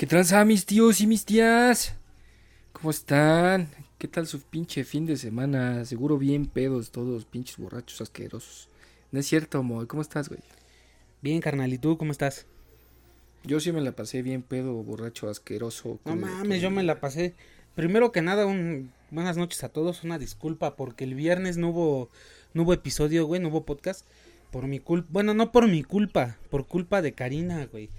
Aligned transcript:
¿Qué 0.00 0.06
tranza 0.06 0.42
mis 0.46 0.64
tíos 0.64 1.02
y 1.02 1.06
mis 1.06 1.26
tías? 1.26 1.94
¿Cómo 2.72 2.88
están? 2.90 3.68
¿Qué 3.98 4.08
tal 4.08 4.26
su 4.26 4.40
pinche 4.40 4.82
fin 4.82 5.04
de 5.04 5.18
semana? 5.18 5.84
Seguro 5.84 6.16
bien 6.16 6.46
pedos 6.46 6.90
todos, 6.90 7.26
pinches 7.26 7.58
borrachos 7.58 8.00
asquerosos. 8.00 8.70
No 9.12 9.20
es 9.20 9.26
cierto, 9.26 9.62
Moy. 9.62 9.86
¿Cómo 9.86 10.00
estás, 10.00 10.30
güey? 10.30 10.40
Bien, 11.20 11.42
carnal. 11.42 11.70
¿Y 11.70 11.76
tú 11.76 11.98
cómo 11.98 12.12
estás? 12.12 12.46
Yo 13.44 13.60
sí 13.60 13.72
me 13.72 13.82
la 13.82 13.92
pasé 13.92 14.22
bien 14.22 14.40
pedo, 14.40 14.72
borracho, 14.72 15.28
asqueroso. 15.28 16.00
No 16.06 16.16
mames, 16.16 16.62
yo 16.62 16.70
me 16.70 16.82
la 16.82 16.98
pasé. 16.98 17.34
Primero 17.74 18.10
que 18.10 18.22
nada, 18.22 18.46
un 18.46 18.90
buenas 19.10 19.36
noches 19.36 19.62
a 19.64 19.68
todos. 19.68 20.02
Una 20.02 20.18
disculpa 20.18 20.76
porque 20.76 21.04
el 21.04 21.14
viernes 21.14 21.58
no 21.58 21.68
hubo, 21.68 22.08
no 22.54 22.62
hubo 22.62 22.72
episodio, 22.72 23.26
güey, 23.26 23.42
no 23.42 23.48
hubo 23.48 23.66
podcast. 23.66 24.06
Por 24.50 24.66
mi 24.66 24.78
culpa. 24.78 25.08
Bueno, 25.12 25.34
no 25.34 25.52
por 25.52 25.68
mi 25.68 25.82
culpa, 25.82 26.38
por 26.48 26.66
culpa 26.66 27.02
de 27.02 27.12
Karina, 27.12 27.66
güey. 27.66 27.90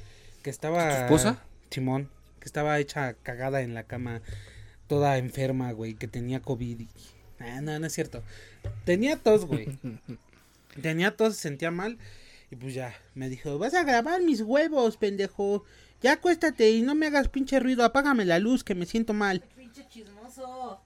Que 0.41 0.49
estaba. 0.49 0.89
¿Tu 0.89 1.03
esposa? 1.03 1.45
Simón. 1.71 2.09
Que 2.39 2.45
estaba 2.45 2.80
hecha 2.80 3.13
cagada 3.16 3.61
en 3.61 3.73
la 3.73 3.84
cama, 3.84 4.21
toda 4.88 5.17
enferma, 5.17 5.71
güey. 5.71 5.94
Que 5.95 6.07
tenía 6.07 6.39
COVID. 6.41 6.80
y- 6.81 6.88
Ah, 7.39 7.59
no, 7.61 7.80
no 7.80 7.88
es 7.88 7.94
cierto. 7.94 8.21
Tenía 8.85 9.17
tos, 9.17 9.45
güey. 9.45 9.67
Tenía 10.81 11.16
tos, 11.17 11.35
se 11.35 11.41
sentía 11.41 11.71
mal. 11.71 11.97
Y 12.52 12.55
pues 12.55 12.73
ya, 12.73 12.94
me 13.16 13.30
dijo, 13.30 13.57
vas 13.57 13.73
a 13.73 13.84
grabar 13.84 14.21
mis 14.21 14.41
huevos, 14.41 14.97
pendejo. 14.97 15.63
Ya 16.02 16.13
acuéstate 16.13 16.71
y 16.71 16.81
no 16.81 16.95
me 16.95 17.07
hagas 17.07 17.30
pinche 17.30 17.59
ruido, 17.59 17.83
apágame 17.83 18.25
la 18.25 18.39
luz 18.39 18.63
que 18.63 18.75
me 18.75 18.85
siento 18.85 19.13
mal. 19.13 19.44
Pinche 19.55 19.88
chismoso. 19.88 20.81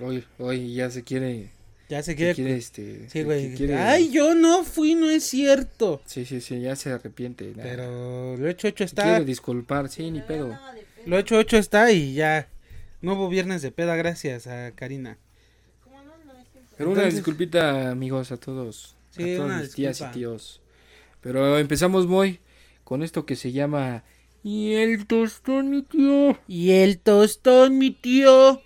Hoy, 0.00 0.24
hoy 0.38 0.74
ya 0.74 0.90
se 0.90 1.02
quiere. 1.04 1.50
Ya 1.88 2.02
se 2.02 2.14
quiere... 2.16 2.34
quiere 2.34 2.56
este. 2.56 3.04
Sí, 3.04 3.08
se 3.08 3.24
güey. 3.24 3.54
quiere- 3.54 3.76
Ay, 3.76 4.10
yo 4.10 4.34
no 4.34 4.62
fui, 4.64 4.94
no 4.94 5.08
es 5.08 5.24
cierto. 5.24 6.02
Sí, 6.04 6.26
sí, 6.26 6.40
sí, 6.42 6.60
ya 6.60 6.76
se 6.76 6.90
arrepiente. 6.92 7.52
Pero 7.56 8.36
lo 8.36 8.46
hecho, 8.48 8.68
hecho 8.68 8.84
está. 8.84 9.04
Quiere 9.04 9.24
disculpar, 9.24 9.88
sí, 9.88 10.10
ni 10.10 10.20
pedo. 10.20 10.58
Lo 11.06 11.18
hecho, 11.18 11.40
hecho 11.40 11.56
está 11.56 11.90
y 11.90 12.12
ya. 12.14 12.48
No 13.00 13.14
hubo 13.14 13.28
viernes 13.28 13.62
de 13.62 13.70
peda, 13.70 13.96
gracias 13.96 14.46
a 14.46 14.72
Karina. 14.72 15.16
Pero 16.76 16.90
una 16.90 17.00
Entonces- 17.00 17.14
disculpita, 17.20 17.90
amigos, 17.90 18.32
a 18.32 18.36
todos. 18.36 18.94
Sí, 19.10 19.22
a 19.32 19.36
todas 19.36 19.50
una 19.50 19.60
mis 19.62 19.72
tías 19.72 20.00
y 20.00 20.04
tíos. 20.12 20.60
Pero 21.22 21.58
empezamos 21.58 22.06
muy 22.06 22.38
con 22.84 23.02
esto 23.02 23.24
que 23.24 23.34
se 23.34 23.50
llama. 23.52 24.04
Y 24.44 24.74
el 24.74 25.06
tostón, 25.06 25.70
mi 25.70 25.82
tío. 25.82 26.38
Y 26.46 26.70
el 26.72 26.98
tostón, 26.98 27.78
mi 27.78 27.90
tío. 27.90 28.62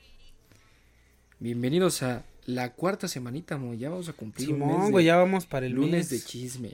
Bienvenidos 1.39 2.03
a 2.03 2.25
la 2.47 2.73
cuarta 2.73 3.09
semanita, 3.09 3.57
mo. 3.57 3.75
Ya 3.75 3.91
vamos 3.91 4.09
a 4.09 4.13
cumplir 4.13 4.49
Simón, 4.49 4.91
güey, 4.91 5.05
ya 5.07 5.17
vamos 5.17 5.47
para 5.47 5.67
el 5.67 5.73
lunes 5.73 5.91
mes. 5.93 6.11
de 6.11 6.21
chisme. 6.21 6.73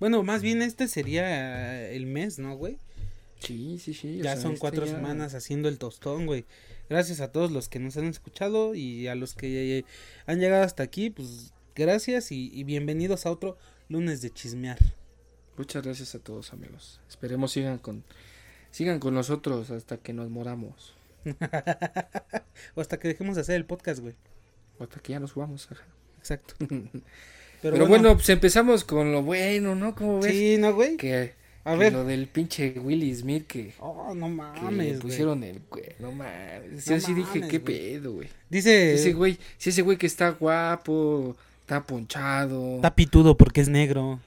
Bueno, 0.00 0.22
más 0.22 0.42
bien 0.42 0.62
este 0.62 0.88
sería 0.88 1.88
el 1.90 2.06
mes, 2.06 2.38
¿no, 2.38 2.56
güey? 2.56 2.78
Sí, 3.40 3.78
sí, 3.78 3.94
sí. 3.94 4.20
o 4.20 4.24
Ya 4.24 4.32
sea, 4.34 4.42
son 4.42 4.52
este 4.52 4.60
cuatro 4.60 4.86
ya- 4.86 4.94
semanas 4.94 5.34
haciendo 5.34 5.68
el 5.68 5.78
tostón, 5.78 6.26
güey. 6.26 6.44
Gracias 6.88 7.20
a 7.20 7.32
todos 7.32 7.50
los 7.50 7.68
que 7.68 7.78
nos 7.78 7.96
han 7.96 8.06
escuchado 8.06 8.74
y 8.74 9.06
a 9.08 9.14
los 9.14 9.34
que 9.34 9.78
eh, 9.78 9.84
han 10.26 10.38
llegado 10.40 10.64
hasta 10.64 10.82
aquí, 10.82 11.10
pues 11.10 11.52
gracias 11.74 12.30
y, 12.32 12.50
y 12.52 12.64
bienvenidos 12.64 13.26
a 13.26 13.30
otro 13.30 13.56
lunes 13.88 14.20
de 14.22 14.30
chismear. 14.30 14.78
Muchas 15.56 15.82
gracias 15.82 16.14
a 16.14 16.18
todos, 16.18 16.52
amigos. 16.52 17.00
Esperemos 17.08 17.52
sigan 17.52 17.78
con 17.78 18.04
sigan 18.70 18.98
con 18.98 19.14
nosotros 19.14 19.70
hasta 19.70 19.96
que 19.98 20.12
nos 20.12 20.28
moramos. 20.30 20.94
o 22.74 22.80
hasta 22.80 22.98
que 22.98 23.08
dejemos 23.08 23.36
de 23.36 23.42
hacer 23.42 23.56
el 23.56 23.64
podcast, 23.64 24.00
güey. 24.00 24.14
O 24.78 24.84
hasta 24.84 25.00
que 25.00 25.12
ya 25.12 25.20
nos 25.20 25.30
subamos. 25.30 25.68
ajá. 25.70 25.82
Exacto. 26.18 26.54
Pero, 27.62 27.86
bueno, 27.86 28.14
pues 28.14 28.28
empezamos 28.28 28.84
con 28.84 29.10
lo 29.12 29.22
bueno, 29.22 29.74
¿no? 29.74 29.94
¿Cómo 29.94 30.20
ves? 30.20 30.32
sí, 30.32 30.56
¿no, 30.58 30.74
güey? 30.74 30.98
Que, 30.98 31.32
A 31.64 31.72
que 31.72 31.78
ver. 31.78 31.92
lo 31.94 32.04
del 32.04 32.26
pinche 32.28 32.78
Willy 32.78 33.14
Smith 33.14 33.46
que, 33.46 33.72
Oh, 33.78 34.12
no 34.14 34.26
que 34.26 34.32
mames, 34.60 34.76
le 34.76 34.86
güey. 34.88 34.98
pusieron 35.00 35.42
el 35.44 35.60
güey. 35.70 35.86
No 35.98 36.12
mames. 36.12 36.86
No 36.86 36.94
Yo 36.96 37.00
sí 37.00 37.14
dije, 37.14 37.40
qué 37.48 37.58
güey. 37.58 37.58
pedo, 37.60 38.12
güey. 38.12 38.28
Dice, 38.50 38.94
Ese 38.94 39.14
güey, 39.14 39.38
si 39.56 39.70
ese 39.70 39.80
güey 39.80 39.96
que 39.96 40.06
está 40.06 40.30
guapo, 40.30 41.36
está 41.62 41.82
ponchado, 41.84 42.76
está 42.76 42.94
pitudo 42.94 43.34
porque 43.38 43.62
es 43.62 43.68
negro. 43.70 44.20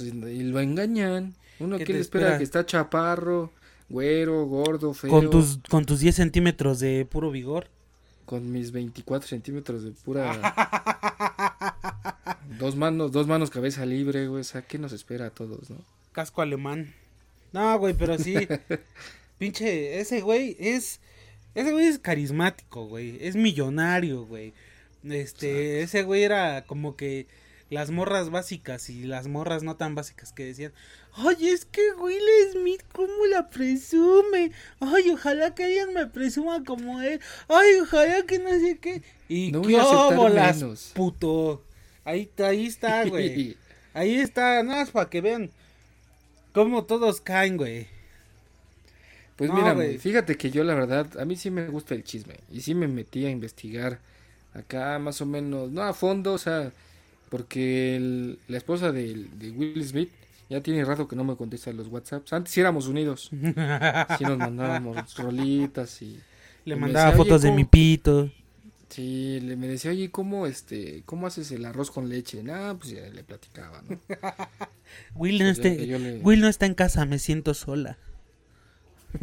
y 0.00 0.42
lo 0.42 0.58
engañan. 0.58 1.34
Uno 1.60 1.78
¿Qué 1.78 1.84
que 1.84 1.92
le 1.92 2.00
espera 2.00 2.24
espera? 2.26 2.38
que 2.38 2.44
está 2.44 2.66
chaparro, 2.66 3.52
güero, 3.88 4.46
gordo, 4.46 4.94
feo. 4.94 5.10
Con 5.10 5.30
tus, 5.30 5.60
con 5.68 5.86
tus 5.86 6.00
10 6.00 6.14
centímetros 6.16 6.80
de 6.80 7.06
puro 7.08 7.30
vigor. 7.30 7.68
Con 8.28 8.52
mis 8.52 8.72
24 8.72 9.26
centímetros 9.26 9.84
de 9.84 9.92
pura. 9.92 10.54
dos 12.58 12.76
manos, 12.76 13.10
dos 13.10 13.26
manos, 13.26 13.48
cabeza 13.48 13.86
libre, 13.86 14.28
güey. 14.28 14.42
O 14.42 14.44
sea, 14.44 14.60
¿qué 14.60 14.78
nos 14.78 14.92
espera 14.92 15.28
a 15.28 15.30
todos, 15.30 15.70
no? 15.70 15.78
Casco 16.12 16.42
alemán. 16.42 16.92
No, 17.54 17.78
güey, 17.78 17.94
pero 17.94 18.18
sí. 18.18 18.36
pinche, 19.38 19.98
ese 19.98 20.20
güey 20.20 20.58
es. 20.60 21.00
Ese 21.54 21.72
güey 21.72 21.86
es 21.86 21.98
carismático, 21.98 22.86
güey. 22.86 23.16
Es 23.18 23.34
millonario, 23.34 24.26
güey. 24.26 24.52
Este, 25.04 25.80
ese 25.80 26.02
güey 26.02 26.22
era 26.22 26.66
como 26.66 26.96
que 26.96 27.26
las 27.70 27.90
morras 27.90 28.28
básicas 28.28 28.90
y 28.90 29.04
las 29.04 29.26
morras 29.26 29.62
no 29.62 29.76
tan 29.76 29.94
básicas 29.94 30.34
que 30.34 30.44
decían, 30.44 30.74
ay, 31.18 31.48
es 31.48 31.64
que 31.64 31.80
Will 31.98 32.22
Smith, 32.52 32.82
¿cómo 32.92 33.26
la 33.26 33.48
presume? 33.50 34.52
Ay, 34.80 35.10
ojalá 35.10 35.54
que 35.54 35.64
alguien 35.64 35.92
me 35.94 36.06
presuma 36.06 36.64
como 36.64 37.00
él. 37.00 37.20
Ay, 37.48 37.80
ojalá 37.82 38.22
que 38.26 38.38
no 38.38 38.50
sé 38.50 38.78
qué. 38.80 39.02
Y 39.28 39.52
No 39.52 39.62
qué 39.62 39.68
menos. 39.68 40.92
puto. 40.94 41.62
Ahí, 42.04 42.30
ahí 42.38 42.66
está, 42.66 43.04
güey. 43.08 43.56
Ahí 43.94 44.16
está, 44.16 44.62
nada 44.62 44.80
más 44.80 44.90
para 44.90 45.10
que 45.10 45.20
vean 45.20 45.50
cómo 46.52 46.84
todos 46.84 47.20
caen, 47.20 47.56
güey. 47.56 47.86
Pues 49.36 49.50
No, 49.50 49.56
mira, 49.56 49.72
güey, 49.74 49.98
fíjate 49.98 50.36
que 50.36 50.50
yo 50.50 50.64
la 50.64 50.74
verdad, 50.74 51.06
a 51.18 51.24
mí 51.24 51.36
sí 51.36 51.50
me 51.50 51.68
gusta 51.68 51.94
el 51.94 52.02
chisme. 52.04 52.34
Y 52.52 52.60
sí 52.60 52.74
me 52.74 52.88
metí 52.88 53.24
a 53.24 53.30
investigar 53.30 54.00
acá 54.54 54.98
más 54.98 55.20
o 55.20 55.26
menos, 55.26 55.70
no 55.70 55.82
a 55.82 55.94
fondo, 55.94 56.32
o 56.32 56.38
sea, 56.38 56.72
porque 57.30 57.96
el- 57.96 58.38
la 58.48 58.56
esposa 58.58 58.90
de, 58.90 59.26
de 59.34 59.50
Will 59.50 59.84
Smith 59.84 60.10
ya 60.48 60.60
tiene 60.62 60.84
rato 60.84 61.06
que 61.08 61.16
no 61.16 61.24
me 61.24 61.36
contesta 61.36 61.72
los 61.72 61.88
WhatsApps. 61.88 62.32
Antes 62.32 62.52
sí 62.54 62.60
éramos 62.60 62.86
unidos. 62.88 63.30
Sí 64.18 64.24
nos 64.24 64.38
mandábamos 64.38 65.16
rolitas 65.16 66.00
y... 66.02 66.20
Le 66.64 66.74
Y 66.74 66.78
mandaba 66.78 67.06
decía, 67.10 67.20
"Oye, 67.20 67.28
fotos 67.30 67.42
de 67.42 67.48
¿cómo- 67.48 67.56
mi 67.56 67.64
pito. 67.64 68.30
Sí, 68.90 69.38
le 69.40 69.54
me 69.56 69.68
decía, 69.68 69.90
oye, 69.90 70.10
¿cómo, 70.10 70.46
este, 70.46 71.02
¿cómo 71.04 71.26
haces 71.26 71.50
el 71.52 71.64
arroz 71.66 71.90
con 71.90 72.08
leche? 72.08 72.42
Nah, 72.42 72.72
pues 72.74 72.90
ya 72.90 73.00
le 73.10 73.22
platicaba, 73.22 73.82
¿no? 73.82 74.00
Will 75.14 75.38
no, 75.38 75.44
Pues 75.54 75.86
yo 75.86 75.98
le- 75.98 76.18
Will 76.20 76.40
no 76.40 76.48
está 76.48 76.64
en 76.66 76.72
casa, 76.74 77.04
me 77.04 77.18
siento 77.18 77.52
sola. 77.52 77.98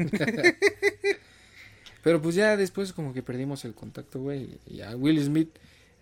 Pero 2.03 2.21
pues 2.21 2.35
ya 2.35 2.55
después 2.57 2.93
como 2.93 3.13
que 3.13 3.23
perdimos 3.23 3.65
el 3.65 3.73
contacto, 3.73 4.19
güey. 4.19 4.59
Y 4.67 4.81
a 4.81 4.95
Will 4.95 5.23
Smith, 5.23 5.49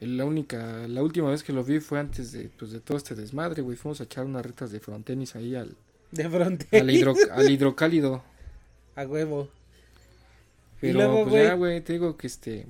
la 0.07 0.25
única, 0.25 0.87
la 0.87 1.01
última 1.03 1.29
vez 1.29 1.43
que 1.43 1.53
lo 1.53 1.63
vi 1.63 1.79
fue 1.79 1.99
antes 1.99 2.31
de, 2.31 2.49
pues, 2.57 2.71
de 2.71 2.79
todo 2.79 2.97
este 2.97 3.15
desmadre, 3.15 3.61
güey. 3.61 3.77
Fuimos 3.77 3.99
a 4.01 4.05
echar 4.05 4.25
unas 4.25 4.45
retas 4.45 4.71
de 4.71 4.79
frontenis 4.79 5.35
ahí 5.35 5.55
al, 5.55 5.75
De 6.11 6.29
frontera. 6.29 6.81
al, 6.83 6.89
hidro, 6.91 7.13
al 7.31 7.49
hidrocálido. 7.51 8.23
A 8.95 9.03
huevo. 9.07 9.49
Pero 10.79 10.93
luego, 10.99 11.23
pues 11.29 11.47
ya, 11.47 11.53
güey? 11.55 11.81
te 11.81 11.93
digo 11.93 12.15
que 12.17 12.27
este, 12.27 12.67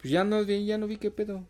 pues 0.00 0.10
ya 0.12 0.22
no, 0.24 0.44
vi- 0.44 0.64
ya 0.66 0.78
no 0.78 0.86
vi 0.86 0.96
qué 0.98 1.10
pedo. 1.10 1.42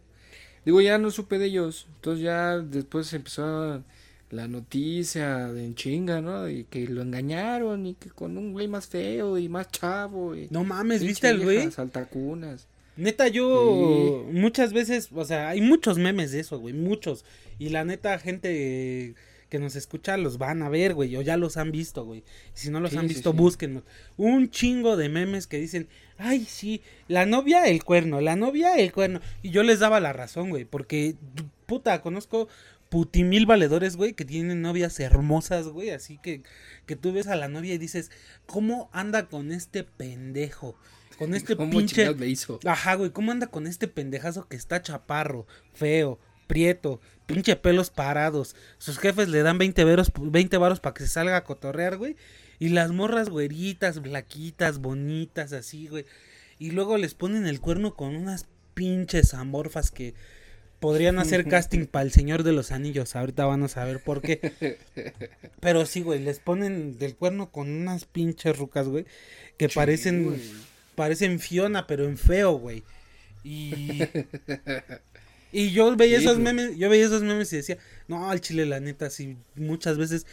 Digo, 0.65 0.81
ya 0.81 0.99
no 0.99 1.11
supe 1.11 1.39
de 1.39 1.47
ellos. 1.47 1.87
Entonces 1.97 2.23
ya 2.25 2.59
después 2.59 3.13
empezó 3.13 3.83
la 4.31 4.49
noticia 4.49 5.49
de 5.53 5.65
en 5.65 5.75
chinga, 5.75 6.21
¿no? 6.21 6.49
Y 6.49 6.65
que 6.65 6.87
lo 6.89 7.03
engañaron 7.03 7.87
y 7.87 7.95
que 7.95 8.11
con 8.11 8.39
un 8.39 8.53
güey 8.53 8.69
más 8.69 8.87
feo 8.87 9.37
y 9.39 9.49
más 9.49 9.69
chavo. 9.71 10.35
Y 10.35 10.49
No 10.51 10.65
mames, 10.65 11.03
¿viste 11.03 11.29
al 11.29 11.43
güey? 11.43 11.71
Saltacunas. 11.71 12.67
Neta, 12.97 13.29
yo 13.29 14.27
muchas 14.33 14.73
veces, 14.73 15.11
o 15.15 15.25
sea, 15.25 15.49
hay 15.51 15.61
muchos 15.61 15.99
memes 15.99 16.33
de 16.33 16.41
eso, 16.41 16.59
güey, 16.59 16.75
muchos. 16.75 17.25
Y 17.59 17.69
la 17.69 17.85
neta, 17.85 18.19
gente 18.19 19.15
que 19.49 19.59
nos 19.61 19.77
escucha 19.77 20.17
los 20.17 20.39
van 20.39 20.63
a 20.63 20.69
ver, 20.69 20.95
güey, 20.95 21.15
o 21.17 21.23
ya 21.23 21.37
los 21.37 21.57
han 21.57 21.71
visto, 21.71 22.05
güey. 22.05 22.21
Y 22.55 22.59
si 22.59 22.71
no 22.71 22.81
los 22.81 22.91
Sí, 22.93 22.97
han 22.97 23.07
visto, 23.07 23.31
sí. 23.31 23.37
búsquenlos. 23.37 23.85
Un 24.17 24.51
chingo 24.51 24.97
de 24.97 25.09
memes 25.09 25.47
que 25.47 25.59
dicen, 25.59 25.89
ay, 26.19 26.45
sí, 26.49 26.83
la 27.07 27.27
novia, 27.27 27.67
el 27.67 27.85
cuerno, 27.85 28.21
la 28.21 28.35
novia, 28.35 28.75
el 28.77 28.93
cuerno. 28.93 29.21
Y 29.43 29.51
yo 29.51 29.63
les 29.63 29.79
daba 29.79 30.01
la 30.01 30.13
razón, 30.13 30.51
güey, 30.51 30.65
porque, 30.65 31.15
puta, 31.67 32.01
conozco 32.03 32.49
putimil 32.89 33.47
valedores, 33.47 33.97
güey, 33.97 34.15
que 34.15 34.25
tienen 34.25 34.63
novias 34.63 34.99
hermosas, 35.01 35.69
güey, 35.69 35.91
así 35.91 36.19
que, 36.23 36.43
que 36.87 36.97
tú 36.97 37.13
ves 37.13 37.27
a 37.27 37.37
la 37.37 37.49
novia 37.49 37.75
y 37.75 37.79
dices, 37.79 38.11
¿cómo 38.47 38.89
anda 38.93 39.29
con 39.29 39.53
este 39.53 39.85
pendejo? 39.85 40.77
Con 41.19 41.35
este 41.35 41.57
¿Cómo 41.57 41.71
pinche... 41.71 42.15
le 42.15 42.29
hizo? 42.29 42.59
Ajá, 42.65 42.95
güey, 42.95 43.11
¿cómo 43.11 43.33
anda 43.33 43.47
con 43.49 43.67
este 43.67 43.89
pendejazo 43.89 44.49
que 44.49 44.57
está 44.57 44.83
chaparro, 44.83 45.47
feo, 45.73 46.19
prieto, 46.47 47.01
pinche 47.27 47.57
pelos 47.57 47.91
parados? 47.91 48.57
Sus 48.79 48.99
jefes 48.99 49.29
le 49.29 49.43
dan 49.43 49.59
20 49.59 49.85
veros, 49.85 50.13
20 50.19 50.57
varos 50.59 50.81
para 50.81 50.95
que 50.95 51.05
se 51.05 51.11
salga 51.11 51.37
a 51.37 51.45
cotorrear, 51.45 51.97
güey. 51.97 52.17
Y 52.59 52.71
las 52.71 52.91
morras 52.91 53.29
güeritas, 53.29 54.01
blaquitas, 54.01 54.79
bonitas, 54.79 55.53
así, 55.53 55.89
güey. 55.89 56.07
Y 56.59 56.71
luego 56.71 56.97
les 56.97 57.15
ponen 57.15 57.47
el 57.47 57.61
cuerno 57.61 57.95
con 57.95 58.17
unas 58.17 58.47
pinches 58.75 59.35
amorfas 59.35 59.91
que 59.91 60.15
podrían 60.81 61.19
hacer 61.19 61.45
casting 61.49 61.87
para 61.87 62.05
el 62.05 62.13
Señor 62.13 62.43
de 62.43 62.53
los 62.53 62.73
Anillos. 62.73 63.17
Ahorita 63.17 63.45
van 63.45 63.63
a 63.63 63.69
saber 63.69 64.03
por 64.03 64.23
qué. 64.23 64.79
Pero 65.61 65.85
sí, 65.87 66.03
güey, 66.03 66.21
les 66.21 66.39
ponen 66.39 66.99
del 66.99 67.17
cuerno 67.17 67.51
con 67.51 67.71
unas 67.71 68.05
pinches 68.05 68.57
rucas, 68.57 68.89
güey, 68.89 69.05
que 69.59 69.69
parecen 69.69 70.25
güey. 70.25 70.41
Parecen 70.97 71.41
Fiona, 71.41 71.87
pero 71.87 72.07
en 72.07 72.19
feo, 72.19 72.55
güey. 72.55 72.85
Y 73.45 74.03
y 75.53 75.71
yo 75.73 75.95
veía 75.97 76.19
Sí, 76.19 76.25
esos 76.25 76.39
memes, 76.39 76.77
yo 76.77 76.89
veía 76.91 77.07
esos 77.07 77.23
memes 77.23 77.53
y 77.53 77.57
decía, 77.57 77.79
"No, 78.09 78.31
al 78.31 78.41
chile 78.41 78.67
la 78.67 78.81
neta 78.81 79.11
sí 79.11 79.37
muchas 79.55 79.99
veces 79.99 80.27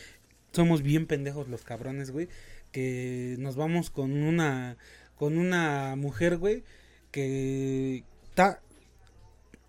somos 0.52 0.82
bien 0.84 1.08
pendejos 1.08 1.48
los 1.50 1.64
cabrones, 1.64 2.12
güey, 2.12 2.30
que 2.72 3.36
nos 3.40 3.56
vamos 3.56 3.90
con 3.90 4.12
una 4.24 4.78
con 5.16 5.38
una 5.38 5.96
mujer, 5.96 6.38
güey, 6.38 6.64
que 7.12 8.04
está 8.30 8.62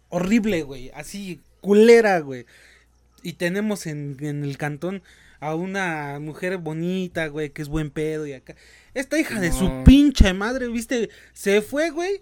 horrible, 0.08 0.62
güey, 0.62 0.90
así 0.94 1.40
culera, 1.60 2.20
güey. 2.20 2.46
Y 3.22 3.34
tenemos 3.34 3.86
en, 3.86 4.16
en 4.20 4.44
el 4.44 4.58
cantón 4.58 5.02
a 5.46 5.54
una 5.54 6.18
mujer 6.20 6.56
bonita, 6.58 7.26
güey, 7.28 7.50
que 7.50 7.62
es 7.62 7.68
buen 7.68 7.90
pedo 7.90 8.26
y 8.26 8.32
acá. 8.32 8.54
Esta 8.94 9.18
hija 9.18 9.40
de 9.40 9.52
su 9.52 9.82
pinche 9.84 10.32
madre, 10.32 10.68
viste, 10.68 11.10
se 11.32 11.60
fue, 11.62 11.90
güey, 11.90 12.20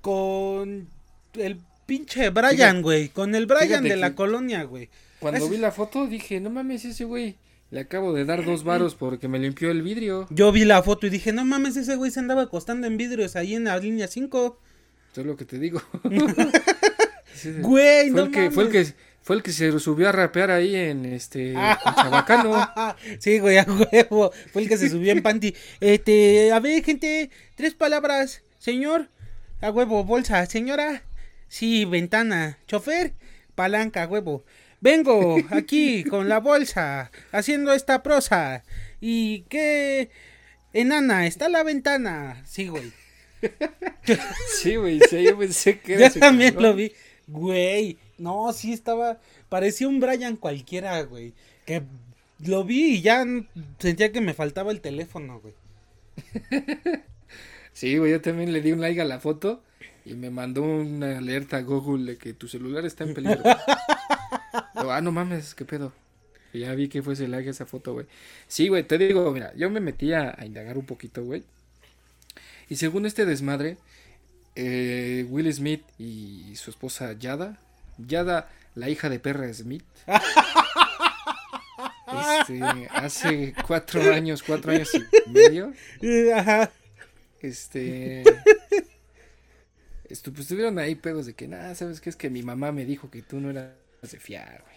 con 0.00 0.88
el 1.34 1.58
pinche 1.86 2.30
Brian, 2.30 2.50
Fíjate- 2.56 2.82
güey, 2.82 3.08
con 3.10 3.34
el 3.34 3.46
Brian 3.46 3.84
de 3.84 3.96
la 3.96 4.14
colonia, 4.14 4.64
güey. 4.64 4.88
Cuando 5.20 5.48
vi 5.48 5.56
la 5.56 5.70
foto 5.72 6.06
dije, 6.06 6.40
no 6.40 6.50
mames, 6.50 6.84
ese 6.84 7.04
güey. 7.04 7.36
Le 7.70 7.80
acabo 7.80 8.12
de 8.12 8.24
dar 8.24 8.44
dos 8.44 8.62
varos 8.62 8.94
porque 8.94 9.26
me 9.26 9.38
limpió 9.38 9.70
el 9.70 9.82
vidrio. 9.82 10.26
Yo 10.30 10.52
vi 10.52 10.64
la 10.64 10.82
foto 10.82 11.06
y 11.06 11.10
dije, 11.10 11.32
no 11.32 11.44
mames, 11.44 11.76
ese 11.76 11.96
güey 11.96 12.10
se 12.10 12.20
andaba 12.20 12.42
acostando 12.42 12.86
en 12.86 12.96
vidrios 12.96 13.36
ahí 13.36 13.54
en 13.54 13.64
la 13.64 13.78
línea 13.78 14.06
5. 14.06 14.60
Eso 15.12 15.20
es 15.20 15.26
lo 15.26 15.36
que 15.36 15.44
te 15.44 15.58
digo. 15.58 15.80
Sí. 17.34 17.50
Güey, 17.60 18.10
fue, 18.10 18.20
no 18.20 18.26
el 18.26 18.30
que, 18.30 18.50
fue 18.52 18.62
el 18.64 18.68
mames. 18.70 18.92
que 18.92 18.98
fue 19.24 19.36
el 19.36 19.42
que 19.42 19.52
se 19.52 19.76
subió 19.80 20.10
a 20.10 20.12
rapear 20.12 20.50
ahí 20.50 20.76
en 20.76 21.06
este 21.06 21.54
Chabacano. 21.96 22.72
Sí, 23.18 23.38
güey, 23.38 23.56
a 23.58 23.64
huevo. 23.64 24.30
Fue 24.52 24.62
el 24.62 24.68
que 24.68 24.76
se 24.76 24.90
subió 24.90 25.12
en 25.12 25.22
panty. 25.22 25.54
Este, 25.80 26.52
a 26.52 26.60
ver, 26.60 26.84
gente, 26.84 27.30
tres 27.56 27.74
palabras. 27.74 28.42
Señor, 28.58 29.08
a 29.62 29.70
huevo, 29.70 30.04
bolsa. 30.04 30.44
Señora, 30.46 31.02
sí, 31.48 31.86
ventana. 31.86 32.58
Chofer, 32.66 33.14
palanca, 33.54 34.02
a 34.02 34.06
huevo. 34.06 34.44
Vengo 34.80 35.38
aquí 35.48 36.04
con 36.04 36.28
la 36.28 36.38
bolsa, 36.40 37.10
haciendo 37.32 37.72
esta 37.72 38.02
prosa. 38.02 38.62
¿Y 39.00 39.44
qué? 39.48 40.10
Enana, 40.74 41.26
está 41.26 41.48
la 41.48 41.62
ventana. 41.62 42.42
Sí, 42.46 42.68
güey. 42.68 42.92
Sí, 44.60 44.76
güey, 44.76 45.00
sí, 45.08 45.22
yo 45.22 45.38
pensé 45.38 45.78
que 45.78 45.94
era 45.96 46.08
Yo 46.08 46.20
también 46.20 46.54
cabrón. 46.54 46.70
lo 46.72 46.76
vi. 46.76 46.92
Güey, 47.26 47.98
no, 48.18 48.52
sí 48.52 48.72
estaba. 48.72 49.18
Parecía 49.48 49.88
un 49.88 50.00
Brian 50.00 50.36
cualquiera, 50.36 51.02
güey. 51.02 51.32
Que 51.64 51.82
lo 52.44 52.64
vi 52.64 52.96
y 52.96 53.02
ya 53.02 53.24
sentía 53.78 54.12
que 54.12 54.20
me 54.20 54.34
faltaba 54.34 54.70
el 54.72 54.80
teléfono, 54.80 55.40
güey. 55.40 55.54
Sí, 57.74 57.98
güey, 57.98 58.12
yo 58.12 58.20
también 58.20 58.52
le 58.52 58.60
di 58.60 58.70
un 58.70 58.80
like 58.80 59.00
a 59.00 59.04
la 59.04 59.18
foto 59.18 59.60
y 60.04 60.14
me 60.14 60.30
mandó 60.30 60.62
una 60.62 61.18
alerta 61.18 61.56
a 61.56 61.62
Google 61.62 62.12
de 62.12 62.18
que 62.18 62.32
tu 62.32 62.46
celular 62.46 62.86
está 62.86 63.02
en 63.02 63.14
peligro. 63.14 63.42
Yo, 64.76 64.92
ah, 64.92 65.00
no 65.00 65.10
mames, 65.10 65.56
qué 65.56 65.64
pedo. 65.64 65.92
Y 66.52 66.60
ya 66.60 66.74
vi 66.74 66.88
que 66.88 67.02
fue 67.02 67.14
ese 67.14 67.26
like 67.26 67.48
a 67.48 67.50
esa 67.50 67.66
foto, 67.66 67.92
güey. 67.92 68.06
Sí, 68.46 68.68
güey, 68.68 68.84
te 68.84 68.96
digo, 68.96 69.28
mira, 69.32 69.52
yo 69.56 69.70
me 69.70 69.80
metí 69.80 70.12
a, 70.12 70.36
a 70.38 70.46
indagar 70.46 70.78
un 70.78 70.86
poquito, 70.86 71.24
güey. 71.24 71.42
Y 72.68 72.76
según 72.76 73.06
este 73.06 73.26
desmadre, 73.26 73.76
eh, 74.56 75.26
Will 75.28 75.52
Smith 75.52 75.82
y 75.98 76.54
su 76.56 76.70
esposa 76.70 77.12
Yada, 77.14 77.58
Yada, 77.98 78.50
la 78.74 78.88
hija 78.88 79.08
de 79.08 79.18
Perra 79.20 79.52
Smith, 79.52 79.84
este, 82.40 82.62
hace 82.92 83.54
cuatro 83.66 84.12
años, 84.12 84.42
cuatro 84.42 84.72
años 84.72 84.90
y 84.94 85.30
medio, 85.30 85.72
Ajá. 86.36 86.70
este. 87.40 88.22
estu- 90.08 90.30
pues, 90.32 90.40
estuvieron 90.40 90.78
ahí 90.78 90.94
pedos 90.94 91.26
de 91.26 91.34
que, 91.34 91.48
nada, 91.48 91.74
¿sabes 91.74 92.00
qué? 92.00 92.10
Es 92.10 92.16
que 92.16 92.30
mi 92.30 92.42
mamá 92.42 92.72
me 92.72 92.84
dijo 92.84 93.10
que 93.10 93.22
tú 93.22 93.40
no 93.40 93.50
eras 93.50 93.70
de 94.02 94.18
fiar, 94.18 94.62
güey. 94.62 94.74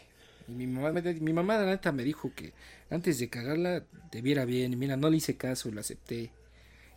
Y 0.50 0.52
mi 0.54 0.68
mamá, 0.68 0.92
me, 0.94 1.02
mi 1.16 1.34
mamá, 1.34 1.58
la 1.58 1.66
neta, 1.66 1.92
me 1.92 2.04
dijo 2.04 2.32
que 2.34 2.54
antes 2.90 3.20
de 3.20 3.30
cagarla 3.30 3.84
te 4.10 4.22
viera 4.22 4.46
bien. 4.46 4.72
Y 4.72 4.76
mira, 4.78 4.96
no 4.96 5.10
le 5.10 5.18
hice 5.18 5.36
caso, 5.36 5.70
lo 5.72 5.82
acepté. 5.82 6.32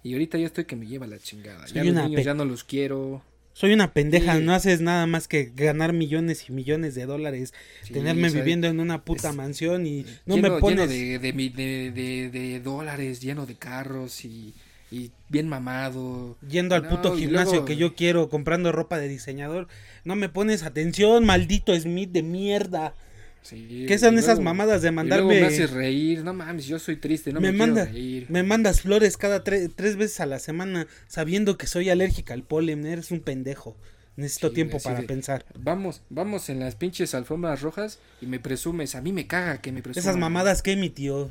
Y 0.02 0.12
ahorita 0.14 0.38
yo 0.38 0.47
estoy 0.47 0.64
que 0.64 0.76
me 0.76 0.87
lleva 0.87 1.06
la 1.06 1.19
chingada. 1.19 1.67
Soy 1.67 1.76
Ya 1.76 1.85
los 1.85 1.93
una 1.93 2.02
niños 2.05 2.20
pe- 2.20 2.25
ya 2.25 2.35
no 2.35 2.44
los 2.44 2.64
quiero. 2.64 3.23
Soy 3.52 3.73
una 3.73 3.93
pendeja, 3.93 4.37
Sí. 4.38 4.43
no 4.44 4.55
haces 4.55 4.81
nada 4.81 5.06
más 5.06 5.29
que 5.29 5.52
ganar 5.55 5.93
millones 5.93 6.49
y 6.49 6.52
millones 6.52 6.94
de 6.94 7.05
dólares, 7.05 7.52
Sí, 7.82 7.93
tenerme 7.93 8.29
o 8.29 8.31
sea, 8.31 8.41
viviendo 8.41 8.69
en 8.69 8.81
una 8.81 9.05
puta 9.05 9.32
mansión 9.32 9.87
y 9.87 10.06
no 10.25 10.37
lleno, 10.37 10.55
me 10.55 10.61
pones... 10.61 10.88
lleno 10.88 11.19
de, 11.20 11.32
de, 11.32 11.91
de, 11.93 12.31
de- 12.31 12.61
dólares, 12.61 13.20
lleno 13.20 13.44
de 13.47 13.56
carros 13.56 14.25
y, 14.25 14.55
y 14.91 15.11
bien 15.29 15.49
mamado. 15.49 16.38
Yendo 16.49 16.75
al 16.76 16.85
No, 16.85 16.88
puto 16.91 17.17
gimnasio 17.17 17.50
luego- 17.52 17.67
que 17.67 17.76
yo 17.76 17.94
quiero, 17.94 18.29
comprando 18.31 18.73
ropa 18.73 18.99
de 18.99 19.08
diseñador. 19.08 19.69
No 20.05 20.17
me 20.17 20.29
pones 20.31 20.62
atención, 20.62 21.26
maldito 21.26 21.79
Smith 21.79 22.11
de 22.12 22.23
mierda. 22.23 22.94
Sí, 23.43 23.87
¿Qué 23.89 23.99
son 23.99 24.19
esas 24.19 24.39
mamadas 24.39 24.83
de 24.83 24.89
y 24.89 24.91
luego 24.93 24.97
mandarme... 24.97 25.41
me 25.41 25.47
haces 25.47 25.71
reír, 25.71 26.23
no 26.23 26.35
mames, 26.35 26.67
yo 26.67 26.79
soy 26.79 26.97
triste, 26.97 27.33
no 27.33 27.41
me, 27.41 27.51
me, 27.53 27.57
quiero 27.59 27.75
manda, 27.75 27.85
reír. 27.91 28.27
me 28.29 28.43
mandas 28.43 28.83
flores 28.83 29.17
cada 29.17 29.43
tre- 29.43 29.73
tres 29.75 29.97
veces 29.97 30.21
a 30.21 30.27
la 30.27 30.39
semana 30.39 30.87
sabiendo 31.09 31.57
que 31.57 31.67
soy 31.67 31.89
alérgica 31.91 32.35
al 32.35 32.43
polen. 32.43 32.85
Eres 32.87 33.11
un 33.11 33.21
pendejo. 33.21 33.77
Necesito 34.17 34.49
Sí, 34.49 34.55
tiempo 34.57 34.79
para 34.81 35.01
de- 35.01 35.07
pensar. 35.07 35.47
Vamos, 35.59 36.03
vamos 36.11 36.51
en 36.51 36.61
las 36.61 36.75
pinches 36.77 37.15
alfombras 37.15 37.63
rojas 37.63 37.99
y 38.21 38.27
me 38.27 38.39
presumes, 38.41 38.95
a 38.95 39.01
mí 39.01 39.13
me 39.13 39.27
caga 39.27 39.59
que 39.63 39.73
me 39.73 39.83
presuman. 39.83 40.03
Esas 40.05 40.17
mamadas 40.19 40.61
que 40.63 40.77
mi 40.77 40.91
tío. 40.91 41.31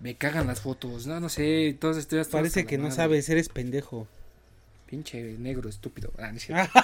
Me 0.00 0.16
cagan 0.16 0.48
las 0.48 0.60
fotos, 0.60 1.06
no, 1.06 1.20
no 1.20 1.28
sé, 1.28 1.76
todas 1.80 1.96
estoy 1.98 2.18
hasta 2.18 2.32
Parece 2.38 2.66
que 2.66 2.76
no 2.78 2.84
madre. 2.84 2.96
sabes, 2.96 3.28
eres 3.28 3.48
pendejo. 3.48 4.08
Pinche 4.86 5.22
negro 5.38 5.68
estúpido. 5.70 6.12
Ah, 6.18 6.30
no 6.32 6.36
es 6.36 6.44
cierto. 6.46 6.70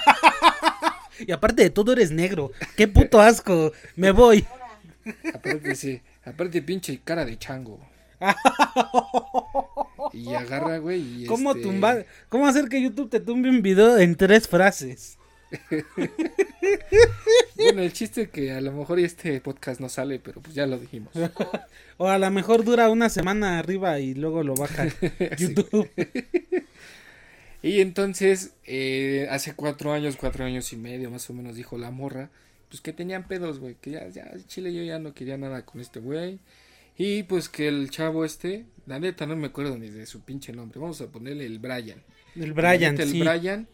Y 1.26 1.32
aparte 1.32 1.62
de 1.64 1.68
todo 1.70 1.92
eres 1.92 2.12
negro. 2.12 2.50
Qué 2.78 2.88
puto 2.88 3.20
asco. 3.20 3.72
Me 3.94 4.10
voy. 4.10 4.46
Aparte, 5.34 5.74
sí, 5.74 6.00
aparte 6.24 6.62
pinche 6.62 7.00
cara 7.04 7.24
de 7.24 7.38
chango. 7.38 7.80
y 10.12 10.34
agarra, 10.34 10.78
güey, 10.78 11.22
y 11.22 11.26
¿Cómo 11.26 11.52
este, 11.52 11.62
tumbar? 11.62 12.06
¿Cómo 12.28 12.46
hacer 12.46 12.68
que 12.68 12.82
YouTube 12.82 13.10
te 13.10 13.20
tumbe 13.20 13.48
un 13.48 13.62
video 13.62 13.98
en 13.98 14.14
tres 14.16 14.48
frases? 14.48 15.18
Bueno, 17.56 17.82
el 17.82 17.92
chiste 17.92 18.22
es 18.22 18.30
que 18.30 18.52
a 18.52 18.60
lo 18.60 18.72
mejor 18.72 18.98
este 19.00 19.40
podcast 19.40 19.80
no 19.80 19.88
sale, 19.88 20.18
pero 20.18 20.40
pues 20.40 20.54
ya 20.54 20.66
lo 20.66 20.78
dijimos. 20.78 21.12
O 21.98 22.08
a 22.08 22.18
lo 22.18 22.30
mejor 22.30 22.64
dura 22.64 22.88
una 22.88 23.10
semana 23.10 23.58
arriba 23.58 23.98
y 24.00 24.14
luego 24.14 24.42
lo 24.42 24.54
baja 24.54 24.86
YouTube. 25.38 25.90
Y 27.62 27.80
entonces, 27.80 28.52
eh, 28.64 29.28
hace 29.30 29.54
cuatro 29.54 29.92
años, 29.92 30.16
cuatro 30.16 30.44
años 30.44 30.72
y 30.72 30.76
medio 30.76 31.10
más 31.10 31.28
o 31.28 31.34
menos, 31.34 31.54
dijo 31.54 31.76
la 31.76 31.90
morra, 31.90 32.30
pues 32.70 32.80
que 32.80 32.92
tenían 32.94 33.28
pedos, 33.28 33.58
güey, 33.58 33.74
que 33.74 33.90
ya, 33.90 34.08
ya, 34.08 34.30
Chile 34.46 34.72
yo 34.72 34.82
ya 34.82 34.98
no 34.98 35.12
quería 35.12 35.36
nada 35.36 35.66
con 35.66 35.80
este 35.80 36.00
güey. 36.00 36.38
Y 36.96 37.24
pues 37.24 37.48
que 37.48 37.68
el 37.68 37.90
chavo 37.90 38.24
este, 38.24 38.64
la 38.86 38.98
neta 38.98 39.26
no 39.26 39.36
me 39.36 39.48
acuerdo 39.48 39.76
ni 39.76 39.90
de 39.90 40.06
su 40.06 40.20
pinche 40.20 40.52
nombre, 40.52 40.80
vamos 40.80 41.00
a 41.00 41.08
ponerle 41.08 41.46
el 41.46 41.58
Brian. 41.58 42.02
El 42.36 42.52
Brian, 42.52 42.92
neta, 42.92 43.02
el 43.02 43.10
sí. 43.10 43.20
Brian 43.20 43.68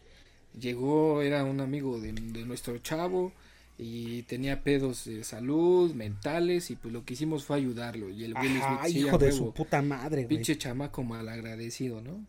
llegó, 0.59 1.21
era 1.21 1.43
un 1.43 1.59
amigo 1.61 1.99
de, 2.01 2.11
de 2.11 2.45
nuestro 2.45 2.77
chavo 2.79 3.33
y 3.77 4.23
tenía 4.23 4.63
pedos 4.63 5.05
de 5.05 5.23
salud, 5.23 5.93
mentales 5.93 6.71
y 6.71 6.75
pues 6.75 6.91
lo 6.91 7.05
que 7.05 7.13
hicimos 7.13 7.45
fue 7.45 7.57
ayudarlo. 7.57 8.09
Y 8.09 8.23
el 8.23 8.33
Will 8.33 8.57
Ajá, 8.57 8.79
Smith, 8.79 8.91
sí, 8.91 8.97
a 9.03 9.07
hijo 9.07 9.17
de 9.19 9.27
huevo, 9.27 9.37
su 9.37 9.53
puta 9.53 9.81
madre, 9.81 10.23
güey. 10.23 10.27
pinche 10.27 10.57
chamaco 10.57 11.03
malagradecido, 11.03 12.01
¿no? 12.01 12.25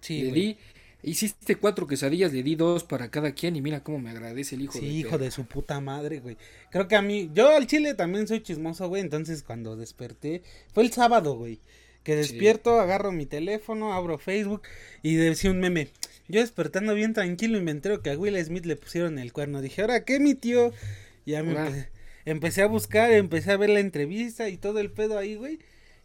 Sí, 0.00 0.22
le 0.22 0.32
di, 0.32 0.58
hiciste 1.02 1.56
cuatro 1.56 1.86
quesadillas, 1.86 2.32
le 2.32 2.42
di 2.42 2.54
dos 2.56 2.84
para 2.84 3.10
cada 3.10 3.32
quien 3.32 3.56
y 3.56 3.62
mira 3.62 3.82
cómo 3.82 3.98
me 3.98 4.10
agradece 4.10 4.56
el 4.56 4.62
hijo 4.62 4.72
Sí, 4.74 4.80
de 4.80 4.86
hijo 4.92 5.10
perra. 5.10 5.24
de 5.24 5.30
su 5.30 5.44
puta 5.46 5.80
madre, 5.80 6.20
güey. 6.20 6.36
Creo 6.70 6.88
que 6.88 6.96
a 6.96 7.02
mí, 7.02 7.30
yo 7.34 7.54
al 7.56 7.66
chile 7.66 7.94
también 7.94 8.26
soy 8.26 8.40
chismoso, 8.42 8.88
güey. 8.88 9.02
Entonces 9.02 9.42
cuando 9.42 9.76
desperté, 9.76 10.42
fue 10.72 10.82
el 10.82 10.92
sábado, 10.92 11.36
güey. 11.36 11.60
Que 12.02 12.12
Sí. 12.12 12.18
despierto, 12.32 12.80
agarro 12.80 13.12
mi 13.12 13.26
teléfono, 13.26 13.92
abro 13.92 14.18
Facebook 14.18 14.62
y 15.02 15.14
decía 15.16 15.50
un 15.50 15.60
meme. 15.60 15.88
Yo 16.28 16.40
despertando 16.40 16.94
bien 16.94 17.12
tranquilo 17.14 17.58
y 17.58 17.62
me 17.62 17.70
entero 17.70 18.02
que 18.02 18.10
a 18.10 18.18
Will 18.18 18.42
Smith 18.44 18.66
le 18.66 18.76
pusieron 18.76 19.18
el 19.18 19.32
cuerno. 19.32 19.60
Dije, 19.62 19.80
¿ahora 19.82 20.04
qué, 20.04 20.18
mi 20.20 20.34
tío? 20.34 20.72
Y 21.26 21.32
Ya 21.32 21.42
me 21.42 21.52
empecé, 21.52 21.88
empecé 22.24 22.62
a 22.62 22.66
buscar, 22.66 23.12
empecé 23.12 23.52
a 23.52 23.56
ver 23.56 23.70
la 23.70 23.80
entrevista 23.80 24.48
y 24.48 24.56
todo 24.56 24.78
el 24.80 24.90
pedo 24.90 25.18
ahí, 25.18 25.36
güey. 25.36 25.58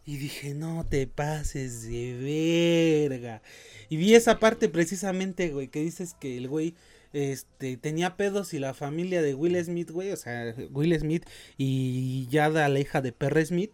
Y 0.06 0.16
dije, 0.18 0.54
no 0.54 0.84
te 0.88 1.06
pases 1.06 1.88
de 1.88 3.06
verga. 3.08 3.42
Y 3.88 3.96
vi 3.96 4.14
esa 4.14 4.38
parte 4.38 4.68
precisamente, 4.68 5.50
güey, 5.50 5.68
que 5.68 5.80
dices 5.80 6.14
que 6.18 6.36
el 6.36 6.48
güey 6.48 6.74
este 7.14 7.76
tenía 7.76 8.16
pedos 8.16 8.54
y 8.54 8.58
la 8.58 8.74
familia 8.74 9.22
de 9.22 9.34
Will 9.34 9.62
Smith, 9.64 9.90
güey, 9.90 10.10
o 10.10 10.16
sea, 10.16 10.52
Will 10.72 10.98
Smith 10.98 11.24
y 11.56 12.26
Yada, 12.28 12.68
la 12.68 12.80
hija 12.80 13.00
de 13.00 13.12
Perry 13.12 13.46
Smith, 13.46 13.70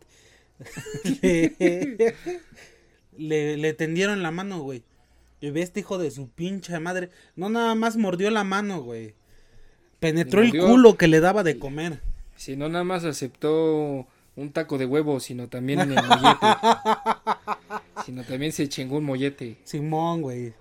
le, 1.23 2.15
le, 3.17 3.57
le 3.57 3.73
tendieron 3.73 4.23
la 4.23 4.31
mano, 4.31 4.61
güey. 4.61 4.83
Y 5.41 5.51
ve 5.51 5.63
este 5.63 5.81
hijo 5.81 5.97
de 5.97 6.11
su 6.11 6.29
pinche 6.29 6.79
madre, 6.81 7.11
no 7.35 7.49
nada 7.49 7.75
más 7.75 7.97
mordió 7.97 8.31
la 8.31 8.45
mano, 8.45 8.83
güey. 8.83 9.15
Penetró 10.01 10.43
el 10.43 10.51
culo 10.51 10.97
que 10.97 11.09
le 11.09 11.21
daba 11.21 11.43
de 11.43 11.59
comer. 11.59 12.01
Si 12.37 12.57
no 12.57 12.69
nada 12.69 12.85
más 12.85 13.05
aceptó 13.05 14.07
un 14.37 14.53
taco 14.53 14.79
de 14.79 14.87
huevo, 14.87 15.21
sino 15.21 15.49
también 15.49 15.81
el 15.81 15.89
mollete. 15.89 16.47
sino 18.07 18.25
también 18.25 18.53
se 18.53 18.69
chingó 18.69 18.99
un 18.99 19.05
mollete. 19.05 19.57
Simón, 19.65 20.23
güey. 20.23 20.53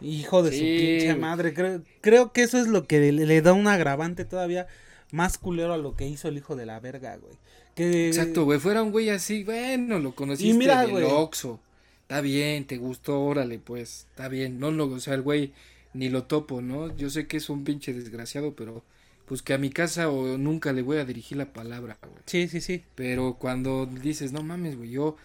Hijo 0.00 0.42
de 0.42 0.52
su 0.52 0.58
pinche 0.58 1.14
madre. 1.14 1.54
Creo, 1.54 1.82
creo 2.00 2.32
que 2.32 2.42
eso 2.42 2.58
es 2.58 2.66
lo 2.66 2.86
que 2.86 3.12
le, 3.12 3.26
le 3.26 3.42
da 3.42 3.52
un 3.52 3.66
agravante 3.66 4.24
todavía 4.24 4.66
más 5.10 5.38
culero 5.38 5.72
a 5.72 5.78
lo 5.78 5.94
que 5.94 6.06
hizo 6.06 6.28
el 6.28 6.36
hijo 6.36 6.56
de 6.56 6.66
la 6.66 6.80
verga, 6.80 7.16
güey. 7.16 7.34
Que... 7.74 8.08
Exacto, 8.08 8.44
güey, 8.44 8.58
fuera 8.58 8.82
un 8.82 8.92
güey 8.92 9.10
así, 9.10 9.44
bueno, 9.44 9.98
lo 9.98 10.14
conociste 10.14 10.54
Y 10.54 10.58
mira, 10.58 10.84
güey. 10.84 11.04
Oxxo. 11.04 11.60
Está 12.02 12.20
bien, 12.20 12.66
te 12.66 12.76
gustó, 12.76 13.22
órale, 13.22 13.58
pues, 13.58 14.06
está 14.10 14.28
bien. 14.28 14.60
No, 14.60 14.70
no, 14.70 14.84
o 14.84 15.00
sea, 15.00 15.14
el 15.14 15.22
güey 15.22 15.52
ni 15.94 16.10
lo 16.10 16.24
topo, 16.24 16.60
¿no? 16.60 16.94
Yo 16.96 17.08
sé 17.08 17.26
que 17.26 17.38
es 17.38 17.48
un 17.48 17.64
pinche 17.64 17.92
desgraciado, 17.92 18.54
pero 18.54 18.84
pues 19.26 19.42
que 19.42 19.54
a 19.54 19.58
mi 19.58 19.70
casa 19.70 20.10
o 20.10 20.36
nunca 20.38 20.72
le 20.72 20.82
voy 20.82 20.98
a 20.98 21.04
dirigir 21.04 21.38
la 21.38 21.52
palabra, 21.52 21.96
güey. 22.02 22.14
Sí, 22.26 22.48
sí, 22.48 22.60
sí. 22.60 22.84
Pero 22.94 23.34
cuando 23.38 23.86
dices, 23.86 24.32
no 24.32 24.42
mames, 24.42 24.76
güey, 24.76 24.90
yo 24.90 25.16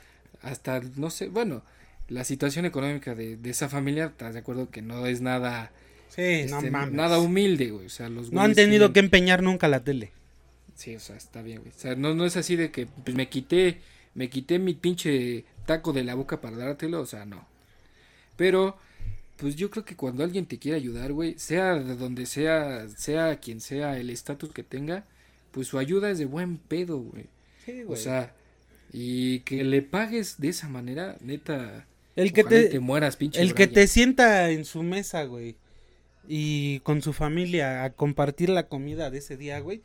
hasta, 0.41 0.82
no 0.96 1.10
sé, 1.10 1.27
bueno, 1.27 1.63
la 2.08 2.24
situación 2.24 2.65
económica 2.65 3.13
de, 3.15 3.36
de 3.38 3.50
esa 3.50 3.68
familia, 3.70 4.06
estás 4.06 4.34
de 4.34 4.39
acuerdo 4.39 4.70
que 4.70 4.82
no 4.82 5.06
es 5.06 5.22
nada, 5.22 5.72
Sí, 6.10 6.46
no 6.50 6.58
este, 6.58 6.72
mames. 6.72 6.94
nada 6.96 7.20
humilde, 7.20 7.70
güey. 7.72 7.86
O 7.86 7.89
sea, 7.89 8.10
los 8.10 8.32
No 8.32 8.41
han 8.41 8.56
tenido 8.56 8.88
tienen- 8.88 8.94
que 8.94 9.00
empeñar 9.01 9.44
nunca 9.44 9.68
la 9.68 9.84
tele. 9.84 10.12
Sí, 10.75 10.96
o 10.96 11.00
sea, 11.00 11.18
está 11.18 11.41
bien, 11.41 11.60
güey. 11.60 11.72
O 11.75 11.79
sea, 11.79 11.96
no, 11.96 12.15
no 12.15 12.25
es 12.25 12.38
así 12.38 12.56
de 12.56 12.72
que 12.72 12.86
pues, 12.88 13.15
me 13.15 13.27
quité, 13.29 13.79
me 14.15 14.29
quité 14.29 14.60
mi 14.60 14.74
pinche 14.74 15.44
taco 15.65 15.91
de 15.94 16.03
la 16.06 16.15
boca 16.15 16.39
para 16.41 16.56
dártelo, 16.58 17.01
o 17.01 17.06
sea, 17.06 17.25
no. 17.25 17.46
Pero, 18.38 18.77
pues 19.39 19.55
yo 19.55 19.69
creo 19.69 19.86
que 19.86 19.96
cuando 19.96 20.24
alguien 20.24 20.46
te 20.46 20.60
quiere 20.60 20.75
ayudar, 20.77 21.13
güey, 21.13 21.36
sea 21.39 21.75
de 21.75 21.96
donde 21.96 22.25
sea, 22.25 22.88
sea 22.89 23.39
quien 23.39 23.62
sea 23.62 23.98
el 23.98 24.10
estatus 24.10 24.51
que 24.51 24.63
tenga, 24.63 25.05
pues 25.51 25.67
su 25.67 25.79
ayuda 25.79 26.12
es 26.12 26.17
de 26.19 26.25
buen 26.25 26.58
pedo, 26.58 27.00
güey. 27.00 27.27
Sí, 27.65 27.84
O 27.88 27.96
sea, 27.96 28.36
y 28.91 29.39
que 29.41 29.63
le 29.63 29.81
pagues 29.81 30.39
de 30.39 30.50
esa 30.50 30.67
manera, 30.67 31.15
neta. 31.22 31.88
el 32.17 32.34
que 32.34 32.43
te, 32.43 32.79
mueras, 32.79 33.15
pinche 33.15 33.41
el 33.41 33.53
que 33.53 33.67
te 33.67 33.88
sienta 33.88 34.50
en 34.51 34.65
su 34.65 34.84
mesa, 34.84 35.24
güey, 35.24 35.55
y 36.27 36.79
con 36.81 37.01
su 37.01 37.13
familia 37.13 37.86
a 37.86 37.91
compartir 37.91 38.50
la 38.50 38.67
comida 38.67 39.10
de 39.10 39.19
ese 39.19 39.38
día, 39.38 39.60
güey, 39.62 39.81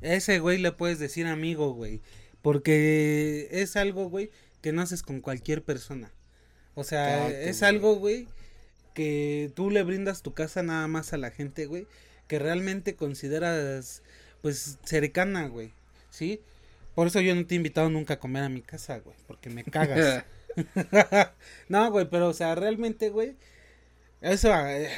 ese 0.00 0.40
güey 0.40 0.58
le 0.58 0.72
puedes 0.72 0.98
decir 0.98 1.26
amigo, 1.26 1.72
güey, 1.74 2.00
porque 2.42 3.48
es 3.52 3.76
algo, 3.76 4.08
güey, 4.08 4.30
que 4.62 4.72
no 4.72 4.82
haces 4.82 5.02
con 5.02 5.20
cualquier 5.20 5.62
persona. 5.62 6.10
O 6.74 6.82
sea, 6.84 7.30
Exacto, 7.30 7.36
es 7.38 7.60
güey. 7.60 7.68
algo, 7.70 7.94
güey, 7.96 8.28
que 8.96 9.52
tú 9.54 9.70
le 9.70 9.82
brindas 9.82 10.22
tu 10.22 10.32
casa 10.32 10.62
nada 10.62 10.88
más 10.88 11.12
a 11.12 11.18
la 11.18 11.30
gente, 11.30 11.66
güey, 11.66 11.86
que 12.28 12.38
realmente 12.38 12.96
consideras, 12.96 14.02
pues, 14.40 14.78
cercana, 14.84 15.48
güey, 15.48 15.74
¿sí? 16.08 16.40
Por 16.94 17.06
eso 17.06 17.20
yo 17.20 17.34
no 17.34 17.46
te 17.46 17.54
he 17.54 17.58
invitado 17.58 17.90
nunca 17.90 18.14
a 18.14 18.18
comer 18.18 18.42
a 18.42 18.48
mi 18.48 18.62
casa, 18.62 18.98
güey, 19.00 19.14
porque 19.26 19.50
me 19.50 19.64
cagas. 19.64 20.24
no, 21.68 21.90
güey, 21.90 22.08
pero 22.08 22.28
o 22.28 22.32
sea, 22.32 22.54
realmente, 22.54 23.10
güey, 23.10 23.36
eso 24.22 24.48
eh, 24.66 24.88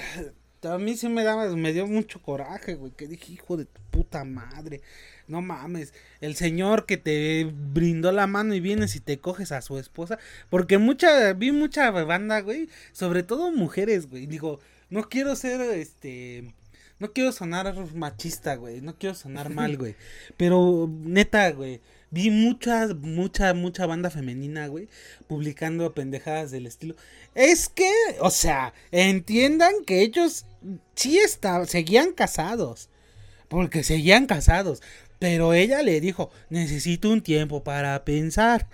a 0.62 0.78
mí 0.78 0.96
sí 0.96 1.08
me 1.08 1.24
daba, 1.24 1.48
me 1.56 1.72
dio 1.72 1.88
mucho 1.88 2.22
coraje, 2.22 2.76
güey, 2.76 2.92
que 2.92 3.08
dije, 3.08 3.32
hijo 3.32 3.56
de 3.56 3.64
tu 3.64 3.80
puta 3.90 4.22
madre, 4.22 4.80
no 5.28 5.42
mames, 5.42 5.94
el 6.20 6.34
señor 6.34 6.86
que 6.86 6.96
te 6.96 7.50
brindó 7.52 8.12
la 8.12 8.26
mano 8.26 8.54
y 8.54 8.60
vienes 8.60 8.96
y 8.96 9.00
te 9.00 9.18
coges 9.18 9.52
a 9.52 9.62
su 9.62 9.78
esposa, 9.78 10.18
porque 10.50 10.78
mucha, 10.78 11.32
vi 11.34 11.52
mucha 11.52 11.90
banda, 11.90 12.40
güey, 12.40 12.68
sobre 12.92 13.22
todo 13.22 13.52
mujeres, 13.52 14.08
güey, 14.08 14.26
digo, 14.26 14.60
no 14.90 15.08
quiero 15.08 15.36
ser, 15.36 15.60
este, 15.60 16.54
no 16.98 17.12
quiero 17.12 17.32
sonar 17.32 17.74
machista, 17.94 18.56
güey, 18.56 18.80
no 18.80 18.96
quiero 18.96 19.14
sonar 19.14 19.50
mal, 19.54 19.76
güey, 19.76 19.94
pero 20.36 20.90
neta, 21.04 21.50
güey, 21.52 21.80
vi 22.10 22.30
mucha, 22.30 22.88
mucha, 22.94 23.54
mucha 23.54 23.86
banda 23.86 24.10
femenina, 24.10 24.66
güey, 24.66 24.88
publicando 25.26 25.92
pendejadas 25.94 26.50
del 26.50 26.66
estilo. 26.66 26.94
Es 27.34 27.68
que, 27.68 27.92
o 28.20 28.30
sea, 28.30 28.72
entiendan 28.90 29.84
que 29.86 30.02
ellos 30.02 30.46
sí 30.94 31.18
estaban, 31.18 31.66
seguían 31.66 32.12
casados, 32.12 32.88
porque 33.48 33.82
seguían 33.82 34.26
casados, 34.26 34.82
pero 35.18 35.54
ella 35.54 35.82
le 35.82 36.00
dijo, 36.00 36.30
necesito 36.50 37.10
un 37.10 37.22
tiempo 37.22 37.64
para 37.64 38.04
pensar. 38.04 38.68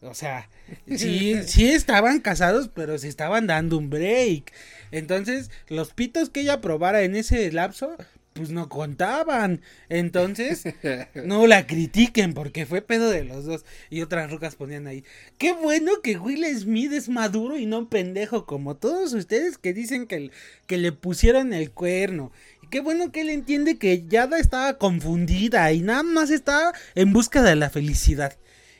O 0.00 0.14
sea, 0.14 0.48
sí, 0.86 1.34
sí 1.46 1.70
estaban 1.70 2.20
casados, 2.20 2.70
pero 2.72 2.98
se 2.98 3.08
estaban 3.08 3.46
dando 3.46 3.78
un 3.78 3.90
break. 3.90 4.52
Entonces, 4.90 5.50
los 5.68 5.92
pitos 5.92 6.30
que 6.30 6.40
ella 6.40 6.60
probara 6.60 7.02
en 7.02 7.16
ese 7.16 7.50
lapso, 7.52 7.96
pues 8.34 8.50
no 8.50 8.68
contaban. 8.68 9.62
Entonces, 9.88 10.64
no 11.14 11.46
la 11.46 11.66
critiquen 11.66 12.34
porque 12.34 12.66
fue 12.66 12.82
pedo 12.82 13.08
de 13.08 13.24
los 13.24 13.46
dos. 13.46 13.64
Y 13.88 14.02
otras 14.02 14.30
rucas 14.30 14.56
ponían 14.56 14.86
ahí. 14.86 15.04
Qué 15.38 15.52
bueno 15.52 16.02
que 16.02 16.18
Will 16.18 16.44
Smith 16.58 16.92
es 16.92 17.08
maduro 17.08 17.56
y 17.56 17.64
no 17.64 17.88
pendejo 17.88 18.44
como 18.44 18.76
todos 18.76 19.14
ustedes 19.14 19.56
que 19.56 19.72
dicen 19.72 20.06
que, 20.06 20.30
que 20.66 20.76
le 20.76 20.92
pusieron 20.92 21.54
el 21.54 21.70
cuerno. 21.70 22.30
Qué 22.74 22.80
bueno 22.80 23.12
que 23.12 23.20
él 23.20 23.30
entiende 23.30 23.78
que 23.78 24.04
Yada 24.08 24.36
estaba 24.40 24.78
confundida 24.78 25.70
y 25.70 25.80
nada 25.80 26.02
más 26.02 26.32
estaba 26.32 26.72
en 26.96 27.12
busca 27.12 27.40
de 27.40 27.54
la 27.54 27.70
felicidad. 27.70 28.36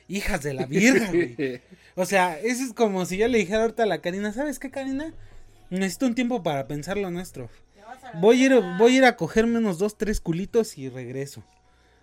Hijas 0.09 0.43
de 0.43 0.53
la 0.53 0.65
virga, 0.65 1.07
güey. 1.07 1.61
O 1.95 2.05
sea, 2.05 2.37
eso 2.37 2.61
es 2.65 2.73
como 2.73 3.05
si 3.05 3.15
yo 3.15 3.29
le 3.29 3.37
dijera 3.37 3.61
ahorita 3.61 3.83
a 3.83 3.85
la 3.85 4.01
Karina, 4.01 4.33
¿sabes 4.33 4.59
qué, 4.59 4.69
Karina? 4.69 5.13
Necesito 5.69 6.07
un 6.07 6.13
tiempo 6.13 6.43
para 6.43 6.67
pensar 6.67 6.97
lo 6.97 7.09
nuestro. 7.09 7.49
Voy 8.15 8.43
a 8.43 8.45
ir, 8.47 8.61
voy 8.77 8.95
a 8.95 8.97
ir 8.97 9.05
a 9.05 9.15
cogerme 9.15 9.59
unos 9.59 9.77
dos, 9.77 9.97
tres 9.97 10.19
culitos 10.19 10.77
y 10.77 10.89
regreso. 10.89 11.45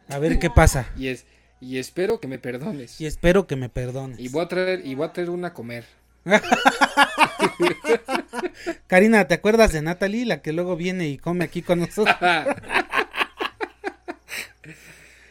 A 0.08 0.18
ver 0.18 0.38
qué 0.38 0.48
pasa. 0.48 0.90
y 0.96 1.08
es, 1.08 1.26
y 1.60 1.76
espero 1.76 2.20
que 2.20 2.26
me 2.26 2.38
perdones. 2.38 3.02
Y 3.02 3.04
espero 3.04 3.46
que 3.46 3.56
me 3.56 3.68
perdones. 3.68 4.18
Y 4.18 4.28
voy 4.28 4.46
a 4.46 4.48
traer, 4.48 4.86
y 4.86 4.94
voy 4.94 5.08
a 5.08 5.12
traer 5.12 5.28
una 5.28 5.48
a 5.48 5.52
comer. 5.52 5.84
Karina, 8.86 9.26
¿te 9.28 9.34
acuerdas 9.34 9.72
de 9.72 9.82
Natalie, 9.82 10.26
la 10.26 10.42
que 10.42 10.52
luego 10.52 10.76
viene 10.76 11.08
y 11.08 11.18
come 11.18 11.44
aquí 11.44 11.62
con 11.62 11.80
nosotros? 11.80 12.14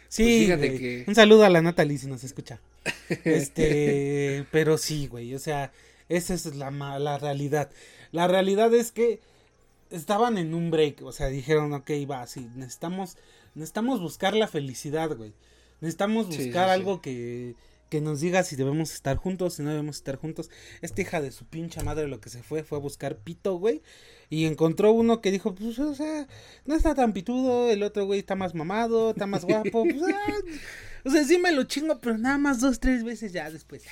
Sí, 0.09 0.23
Pues 0.23 0.39
fíjate 0.43 0.67
güey. 0.67 0.79
que- 0.79 1.03
un 1.07 1.15
saludo 1.15 1.45
a 1.45 1.49
la 1.49 1.61
Natalie 1.61 1.97
si 1.97 2.07
nos 2.07 2.23
escucha. 2.23 2.59
Este, 3.23 4.45
pero 4.51 4.77
sí, 4.77 5.07
güey, 5.07 5.33
o 5.35 5.39
sea, 5.39 5.71
esa 6.09 6.33
es 6.33 6.45
la, 6.55 6.69
la 6.71 7.17
realidad. 7.17 7.69
La 8.11 8.27
realidad 8.27 8.73
es 8.73 8.91
que 8.91 9.21
estaban 9.89 10.37
en 10.37 10.53
un 10.53 10.69
break, 10.69 11.01
o 11.03 11.11
sea, 11.13 11.27
dijeron, 11.27 11.71
ok, 11.73 11.91
va, 12.09 12.27
sí, 12.27 12.49
necesitamos, 12.55 13.15
necesitamos 13.55 14.01
buscar 14.01 14.35
la 14.35 14.47
felicidad, 14.49 15.15
güey. 15.15 15.31
Necesitamos 15.79 16.27
buscar 16.27 16.41
sí, 16.43 16.51
sí. 16.53 16.57
algo 16.57 17.01
que, 17.01 17.55
que 17.91 17.99
nos 17.99 18.21
diga 18.21 18.41
si 18.43 18.55
debemos 18.55 18.93
estar 18.93 19.17
juntos, 19.17 19.55
si 19.55 19.63
no 19.63 19.69
debemos 19.69 19.97
estar 19.97 20.15
juntos. 20.15 20.49
Esta 20.81 21.01
hija 21.01 21.19
de 21.19 21.33
su 21.33 21.45
pincha 21.45 21.83
madre 21.83 22.07
lo 22.07 22.21
que 22.21 22.29
se 22.29 22.41
fue 22.41 22.63
fue 22.63 22.77
a 22.77 22.81
buscar 22.81 23.17
pito, 23.17 23.57
güey. 23.57 23.81
Y 24.29 24.45
encontró 24.45 24.93
uno 24.93 25.19
que 25.19 25.29
dijo, 25.29 25.53
pues, 25.53 25.77
o 25.77 25.93
sea, 25.93 26.25
no 26.65 26.73
está 26.73 26.95
tan 26.95 27.11
pitudo, 27.11 27.69
el 27.69 27.83
otro 27.83 28.05
güey 28.05 28.19
está 28.19 28.35
más 28.35 28.55
mamado, 28.55 29.11
está 29.11 29.27
más 29.27 29.43
guapo, 29.43 29.83
pues, 29.89 30.01
ah, 30.03 30.33
o 31.03 31.09
sea, 31.09 31.25
sí 31.25 31.37
me 31.37 31.51
lo 31.51 31.65
chingo, 31.65 31.99
pero 31.99 32.17
nada 32.17 32.37
más 32.37 32.61
dos, 32.61 32.79
tres 32.79 33.03
veces 33.03 33.33
ya 33.33 33.51
después, 33.51 33.83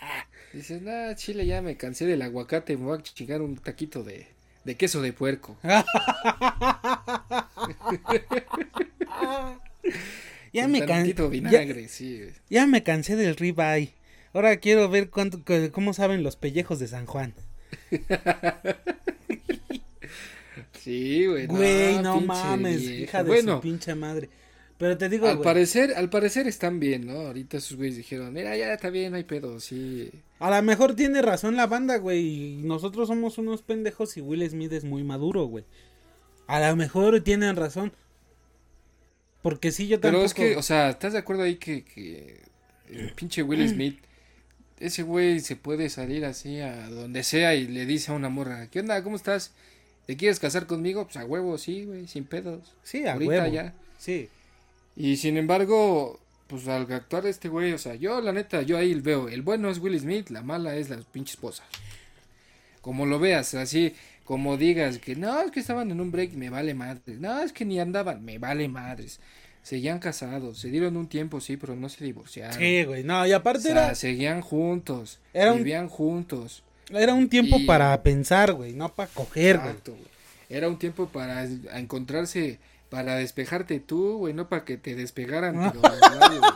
ah. 0.00 0.28
Dices, 0.52 0.80
nah, 0.80 1.16
chile, 1.16 1.44
ya 1.44 1.60
me 1.60 1.76
cansé 1.76 2.06
del 2.06 2.22
aguacate, 2.22 2.76
me 2.76 2.84
voy 2.84 2.96
a 2.96 3.02
chingar 3.02 3.42
un 3.42 3.56
taquito 3.56 4.04
de, 4.04 4.28
de 4.64 4.76
queso 4.76 5.02
de 5.02 5.12
puerco. 5.12 5.56
ya 10.52 10.66
Un 10.66 10.72
me 10.72 10.84
cansé, 10.86 11.14
ya, 11.50 11.88
sí. 11.88 12.22
ya 12.50 12.66
me 12.66 12.82
cansé 12.82 13.16
del 13.16 13.36
ribeye. 13.36 13.94
Ahora 14.32 14.56
quiero 14.58 14.88
ver 14.88 15.10
cuánto, 15.10 15.42
cu- 15.44 15.70
cómo 15.72 15.92
saben 15.94 16.22
los 16.22 16.36
pellejos 16.36 16.78
de 16.78 16.88
San 16.88 17.06
Juan. 17.06 17.34
Sí, 20.72 21.26
güey. 21.26 21.46
Güey, 21.46 21.98
no, 22.02 22.20
mames, 22.20 22.82
hija 22.82 23.22
de 23.22 23.28
Bueno, 23.28 23.56
su 23.56 23.60
pinche 23.62 23.94
madre. 23.94 24.30
Pero 24.78 24.96
te 24.96 25.08
digo, 25.08 25.26
al 25.26 25.36
güey, 25.36 25.44
parecer, 25.44 25.92
al 25.96 26.08
parecer 26.08 26.46
están 26.46 26.78
bien, 26.78 27.06
¿no? 27.06 27.12
Ahorita 27.26 27.56
esos 27.56 27.76
güeyes 27.76 27.96
dijeron, 27.96 28.32
mira, 28.32 28.56
ya 28.56 28.72
está 28.72 28.90
bien, 28.90 29.14
hay 29.14 29.24
pedo, 29.24 29.58
sí. 29.60 30.10
a 30.38 30.50
lo 30.50 30.62
mejor 30.62 30.94
tiene 30.94 31.20
razón 31.20 31.56
la 31.56 31.66
banda, 31.66 31.96
güey. 31.98 32.58
Nosotros 32.62 33.08
somos 33.08 33.38
unos 33.38 33.62
pendejos 33.62 34.16
y 34.16 34.20
Will 34.20 34.48
Smith 34.48 34.72
es 34.72 34.84
muy 34.84 35.02
maduro, 35.02 35.44
güey. 35.46 35.64
A 36.46 36.60
lo 36.60 36.76
mejor 36.76 37.20
tienen 37.20 37.56
razón. 37.56 37.92
Porque 39.48 39.72
sí, 39.72 39.88
yo 39.88 39.98
Pero 39.98 40.18
tampoco. 40.20 40.26
es 40.26 40.34
que, 40.34 40.56
o 40.56 40.62
sea, 40.62 40.90
¿estás 40.90 41.14
de 41.14 41.20
acuerdo 41.20 41.42
ahí 41.42 41.56
que, 41.56 41.82
que 41.82 42.42
el 42.90 43.12
pinche 43.12 43.42
Will 43.42 43.66
Smith, 43.66 43.98
ese 44.78 45.02
güey 45.02 45.40
se 45.40 45.56
puede 45.56 45.88
salir 45.88 46.26
así 46.26 46.60
a 46.60 46.90
donde 46.90 47.22
sea 47.22 47.54
y 47.54 47.66
le 47.66 47.86
dice 47.86 48.12
a 48.12 48.14
una 48.14 48.28
morra, 48.28 48.66
¿qué 48.70 48.80
onda? 48.80 49.02
¿Cómo 49.02 49.16
estás? 49.16 49.52
¿Te 50.04 50.18
quieres 50.18 50.38
casar 50.38 50.66
conmigo? 50.66 51.04
Pues 51.04 51.16
a 51.16 51.24
huevo, 51.24 51.56
sí, 51.56 51.84
güey, 51.86 52.06
sin 52.08 52.24
pedos. 52.26 52.74
sí, 52.82 53.06
a 53.06 53.14
Ahorita 53.14 53.44
huevo. 53.44 53.46
ya. 53.54 53.72
Sí. 53.96 54.28
Y 54.96 55.16
sin 55.16 55.38
embargo, 55.38 56.20
pues 56.46 56.68
al 56.68 56.92
actuar 56.92 57.24
este 57.26 57.48
güey, 57.48 57.72
o 57.72 57.78
sea, 57.78 57.94
yo 57.94 58.20
la 58.20 58.34
neta, 58.34 58.60
yo 58.60 58.76
ahí 58.76 58.92
veo, 59.00 59.30
el 59.30 59.40
bueno 59.40 59.70
es 59.70 59.78
Will 59.78 59.98
Smith, 59.98 60.28
la 60.28 60.42
mala 60.42 60.76
es 60.76 60.90
la 60.90 60.98
pinche 60.98 61.30
esposa. 61.32 61.64
Como 62.82 63.06
lo 63.06 63.18
veas, 63.18 63.54
así, 63.54 63.94
como 64.28 64.58
digas 64.58 64.98
que 64.98 65.16
no, 65.16 65.40
es 65.40 65.50
que 65.50 65.58
estaban 65.60 65.90
en 65.90 66.02
un 66.02 66.10
break, 66.12 66.34
me 66.34 66.50
vale 66.50 66.74
madres. 66.74 67.18
No, 67.18 67.40
es 67.40 67.54
que 67.54 67.64
ni 67.64 67.80
andaban, 67.80 68.22
me 68.22 68.36
vale 68.36 68.68
madres. 68.68 69.20
Seguían 69.62 70.00
casados, 70.00 70.58
se 70.58 70.68
dieron 70.68 70.98
un 70.98 71.08
tiempo, 71.08 71.40
sí, 71.40 71.56
pero 71.56 71.74
no 71.76 71.88
se 71.88 72.04
divorciaron. 72.04 72.58
Sí, 72.58 72.84
güey. 72.84 73.04
No, 73.04 73.26
y 73.26 73.32
O 73.32 73.36
aparte 73.36 73.60
sea, 73.62 73.72
era, 73.72 73.94
seguían 73.94 74.42
juntos, 74.42 75.18
Era 75.32 75.52
un- 75.52 75.58
vivían 75.60 75.88
juntos. 75.88 76.62
era 76.90 77.14
un 77.14 77.30
tiempo 77.30 77.56
y- 77.58 77.64
para 77.64 78.02
pensar, 78.02 78.52
güey, 78.52 78.74
no 78.74 78.94
para 78.94 79.08
coger, 79.08 79.56
güey. 79.56 79.68
Exacto, 79.70 79.92
güey. 79.92 80.04
Era 80.50 80.68
un 80.68 80.78
tiempo 80.78 81.08
para 81.08 81.44
encontrarse, 81.78 82.58
para 82.90 83.14
despejarte 83.16 83.80
tú, 83.80 84.18
güey, 84.18 84.34
no 84.34 84.46
para 84.50 84.66
que 84.66 84.76
te 84.76 84.94
despegaran, 84.94 85.54
pero, 85.72 85.80
vale, 85.80 86.38
güey. 86.38 86.50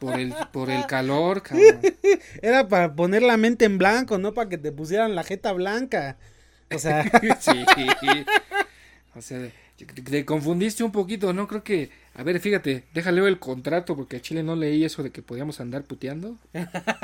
por 0.00 0.18
el 0.18 0.34
por 0.52 0.70
el 0.70 0.86
calor, 0.86 1.42
cabrón. 1.42 1.80
Era 2.40 2.66
para 2.66 2.94
poner 2.94 3.22
la 3.22 3.36
mente 3.36 3.66
en 3.66 3.76
blanco, 3.76 4.16
no 4.16 4.32
para 4.32 4.48
que 4.48 4.56
te 4.56 4.72
pusieran 4.72 5.14
la 5.14 5.22
jeta 5.22 5.52
blanca. 5.52 6.16
O 6.74 6.78
sea, 6.78 7.04
Sí. 7.40 7.64
O 9.14 9.20
sea, 9.20 9.50
te- 9.76 9.84
te 10.02 10.24
confundiste 10.24 10.82
un 10.84 10.92
poquito, 10.92 11.32
¿no? 11.34 11.46
Creo 11.46 11.62
que, 11.62 11.90
a 12.14 12.22
ver, 12.22 12.40
fíjate, 12.40 12.84
déjale 12.94 13.26
el 13.28 13.38
contrato 13.38 13.94
porque 13.94 14.16
a 14.16 14.20
Chile 14.22 14.42
no 14.42 14.56
leí 14.56 14.84
eso 14.84 15.02
de 15.02 15.10
que 15.10 15.20
podíamos 15.22 15.60
andar 15.60 15.82
puteando. 15.84 16.36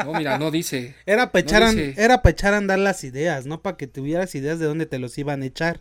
No, 0.05 0.15
mira, 0.15 0.39
no 0.39 0.51
dice. 0.51 0.95
era 1.05 1.31
para 1.33 1.43
echar, 1.43 1.63
era 1.77 2.23
pa' 2.23 2.31
echar 2.31 2.55
a 2.55 2.59
andar 2.59 2.79
las 2.79 3.05
ideas, 3.05 3.45
no 3.47 3.61
para 3.61 3.77
que 3.77 3.87
tuvieras 3.87 4.35
ideas 4.35 4.59
de 4.59 4.67
dónde 4.67 4.87
te 4.87 4.99
los 4.99 5.19
iban 5.19 5.43
a 5.43 5.47
echar. 5.47 5.81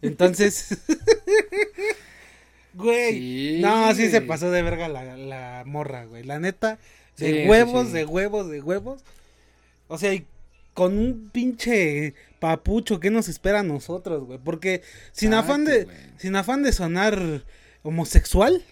Entonces, 0.00 0.78
güey, 2.74 3.12
Sí, 3.12 3.58
no, 3.60 3.94
sí 3.94 4.10
se 4.10 4.20
pasó 4.20 4.50
de 4.50 4.62
verga 4.62 4.88
la, 4.88 5.16
la 5.16 5.62
morra, 5.66 6.04
güey. 6.06 6.24
La 6.24 6.38
neta, 6.40 6.78
de 7.18 7.42
sí, 7.42 7.48
huevos, 7.48 7.88
sí. 7.88 7.92
de 7.92 8.04
huevos, 8.06 8.48
de 8.48 8.62
huevos. 8.62 9.02
O 9.88 9.98
sea, 9.98 10.14
y 10.14 10.26
con 10.74 10.98
un 10.98 11.30
pinche 11.32 12.14
papucho, 12.40 13.00
¿qué 13.00 13.10
nos 13.10 13.28
espera 13.28 13.60
a 13.60 13.62
nosotros, 13.62 14.24
güey? 14.24 14.38
Porque 14.42 14.82
sin 15.12 15.32
Exacto, 15.32 15.52
afán 15.52 15.64
de, 15.64 15.84
güey. 15.84 15.96
sin 16.18 16.36
afán 16.36 16.62
de 16.62 16.72
sonar 16.72 17.44
homosexual, 17.82 18.62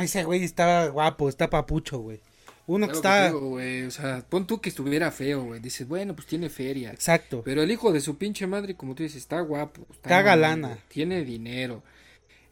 ese 0.00 0.24
güey 0.24 0.44
está 0.44 0.88
guapo, 0.88 1.28
está 1.28 1.50
papucho, 1.50 1.98
güey. 1.98 2.20
Uno 2.66 2.86
que 2.86 2.92
Claro 2.92 3.02
que 3.02 3.08
está, 3.08 3.20
te 3.30 3.34
digo, 3.34 3.48
güey, 3.48 3.82
o 3.84 3.90
sea, 3.90 4.24
pon 4.28 4.46
tú 4.46 4.60
que 4.60 4.68
estuviera 4.68 5.10
feo, 5.10 5.44
güey. 5.44 5.60
Dices, 5.60 5.88
bueno, 5.88 6.14
pues 6.14 6.26
tiene 6.26 6.50
feria. 6.50 6.90
exacto. 6.90 7.42
Pero 7.42 7.62
el 7.62 7.70
hijo 7.70 7.92
de 7.92 8.00
su 8.02 8.18
pinche 8.18 8.46
madre, 8.46 8.74
como 8.74 8.94
tú 8.94 9.02
dices, 9.02 9.22
está 9.22 9.40
guapo. 9.40 9.86
Está 9.90 10.10
Caga 10.10 10.36
mamón, 10.36 10.40
lana. 10.42 10.68
güey, 10.68 10.80
Tiene 10.88 11.24
dinero. 11.24 11.82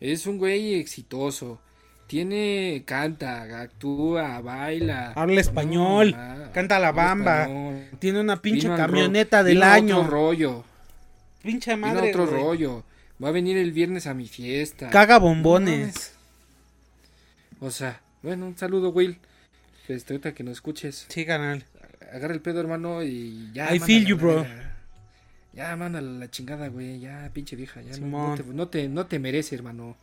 Es 0.00 0.26
un 0.26 0.38
güey 0.38 0.74
exitoso. 0.74 1.60
Tiene, 2.06 2.84
canta, 2.86 3.42
actúa, 3.60 4.40
baila. 4.40 5.12
Habla 5.16 5.40
español, 5.40 6.12
ma, 6.12 6.52
canta 6.52 6.78
la 6.78 6.92
bamba, 6.92 7.42
español. 7.42 7.84
Tiene 7.98 8.20
una 8.20 8.40
pinche 8.40 8.68
Vino 8.68 8.76
camioneta 8.76 9.42
del 9.42 9.56
vino 9.56 9.66
año. 9.66 9.98
Otro 9.98 10.10
rollo. 10.10 10.64
Pinche 11.42 11.74
Vino 11.74 11.86
madre, 11.88 12.10
otro 12.10 12.26
rollo. 12.26 12.84
Va 13.22 13.28
a 13.28 13.32
venir 13.32 13.56
el 13.56 13.72
viernes 13.72 14.06
a 14.06 14.14
mi 14.14 14.28
fiesta. 14.28 14.88
Caga 14.90 15.18
bombones. 15.18 16.14
O 17.60 17.70
sea, 17.70 18.00
bueno, 18.22 18.46
un 18.46 18.56
saludo, 18.56 18.90
Will. 18.90 19.18
Este, 19.88 20.14
ahorita 20.14 20.32
que 20.34 20.44
nos 20.44 20.52
escuches. 20.52 21.06
Sí, 21.08 21.24
canal. 21.24 21.64
Agarra 22.12 22.34
el 22.34 22.40
pedo, 22.40 22.60
hermano, 22.60 23.02
y 23.02 23.50
ya. 23.52 23.74
I 23.74 23.80
feel 23.80 24.04
you, 24.06 24.16
bro. 24.16 24.46
Ya, 25.54 25.74
mándala 25.74 26.10
la 26.10 26.30
chingada, 26.30 26.68
güey. 26.68 27.00
Ya, 27.00 27.30
pinche 27.32 27.56
vieja. 27.56 27.80
Ya 27.82 27.96
no, 27.98 28.28
no, 28.28 28.34
te, 28.36 28.44
no, 28.44 28.68
te, 28.68 28.88
no 28.88 29.06
te 29.06 29.18
merece, 29.18 29.54
hermano. 29.54 29.96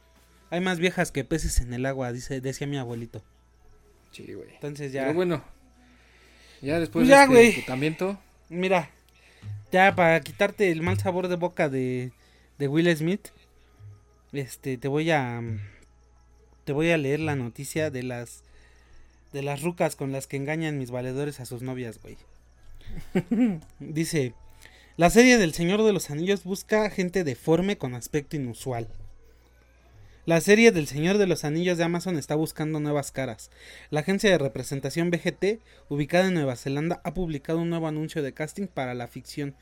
Hay 0.54 0.62
más 0.62 0.78
viejas 0.78 1.12
que 1.12 1.24
peces 1.24 1.62
en 1.62 1.74
el 1.74 1.84
agua, 1.84 2.12
dice, 2.12 2.40
decía 2.40 2.68
mi 2.68 2.78
abuelito. 2.78 3.24
Sí, 4.12 4.32
güey. 4.32 4.54
Entonces 4.54 4.92
ya. 4.92 5.02
Pero 5.02 5.16
bueno. 5.16 5.44
Ya 6.62 6.80
después 6.80 7.02
Pues 7.02 7.08
de 7.08 7.14
ya, 7.16 7.24
este 7.24 7.34
güey. 7.34 7.50
emputamiento, 7.50 8.20
Mira, 8.50 8.92
ya 9.72 9.96
para 9.96 10.22
quitarte 10.22 10.70
el 10.72 10.84
mal 10.84 11.00
sabor 11.00 11.28
de 11.28 11.38
boca 11.38 11.70
de, 11.70 12.12
de 12.60 12.68
Will 12.68 12.96
Smith, 12.96 13.30
este, 14.32 14.78
te 14.78 14.88
voy 14.88 15.10
a, 15.10 15.42
te 16.66 16.72
voy 16.72 16.92
a 16.92 16.98
leer 17.00 17.20
la 17.22 17.36
noticia 17.36 17.90
de 17.90 18.04
las, 18.04 18.44
de 19.32 19.42
las 19.42 19.64
rucas 19.64 19.96
con 19.96 20.12
las 20.12 20.28
que 20.28 20.38
engañan 20.38 20.78
mis 20.78 20.92
valedores 20.92 21.40
a 21.40 21.48
sus 21.48 21.64
novias, 21.64 22.00
güey. 22.00 22.16
Dice, 23.80 24.36
la 24.98 25.10
serie 25.10 25.40
del 25.40 25.56
Señor 25.56 25.82
de 25.82 25.94
los 25.94 26.12
Anillos 26.12 26.44
busca 26.44 26.92
gente 26.92 27.24
deforme 27.24 27.80
con 27.80 27.96
aspecto 27.96 28.36
inusual. 28.36 28.88
La 30.26 30.40
serie 30.40 30.72
del 30.72 30.88
Señor 30.88 31.18
de 31.18 31.28
los 31.28 31.44
Anillos 31.44 31.78
de 31.78 31.84
Amazon 31.84 32.18
está 32.18 32.36
buscando 32.36 32.80
nuevas 32.80 33.12
caras. 33.12 33.52
La 33.90 34.00
agencia 34.00 34.30
de 34.30 34.38
representación 34.38 35.12
BGT, 35.12 35.60
ubicada 35.90 36.30
en 36.30 36.34
Nueva 36.34 36.56
Zelanda, 36.56 37.02
ha 37.04 37.14
publicado 37.14 37.60
un 37.60 37.70
nuevo 37.70 37.90
anuncio 37.90 38.24
de 38.24 38.34
casting 38.34 38.68
para 38.68 38.94
la 38.94 39.08
ficción, 39.08 39.54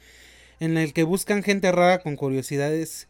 en 0.60 0.78
el 0.78 0.94
que 0.94 1.02
buscan 1.02 1.42
gente 1.42 1.72
rara 1.72 1.98
con 1.98 2.16
curiosidades, 2.16 3.08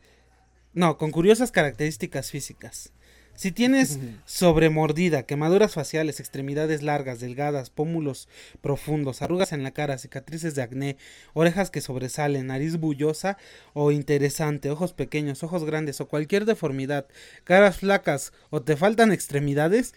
no, 0.73 0.97
con 0.97 1.11
curiosas 1.11 1.51
características 1.51 2.31
físicas. 2.31 2.93
Si 3.41 3.51
tienes 3.51 3.97
sobremordida, 4.25 5.23
quemaduras 5.23 5.73
faciales, 5.73 6.19
extremidades 6.19 6.83
largas, 6.83 7.19
delgadas, 7.19 7.71
pómulos 7.71 8.29
profundos, 8.61 9.23
arrugas 9.23 9.51
en 9.51 9.63
la 9.63 9.71
cara, 9.71 9.97
cicatrices 9.97 10.53
de 10.53 10.61
acné, 10.61 10.97
orejas 11.33 11.71
que 11.71 11.81
sobresalen, 11.81 12.45
nariz 12.45 12.77
bullosa 12.77 13.39
o 13.73 13.91
interesante, 13.91 14.69
ojos 14.69 14.93
pequeños, 14.93 15.41
ojos 15.41 15.65
grandes 15.65 15.99
o 16.01 16.07
cualquier 16.07 16.45
deformidad, 16.45 17.07
caras 17.43 17.77
flacas 17.77 18.31
o 18.51 18.61
te 18.61 18.77
faltan 18.77 19.11
extremidades, 19.11 19.95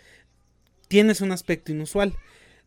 tienes 0.89 1.21
un 1.21 1.31
aspecto 1.31 1.71
inusual. 1.71 2.17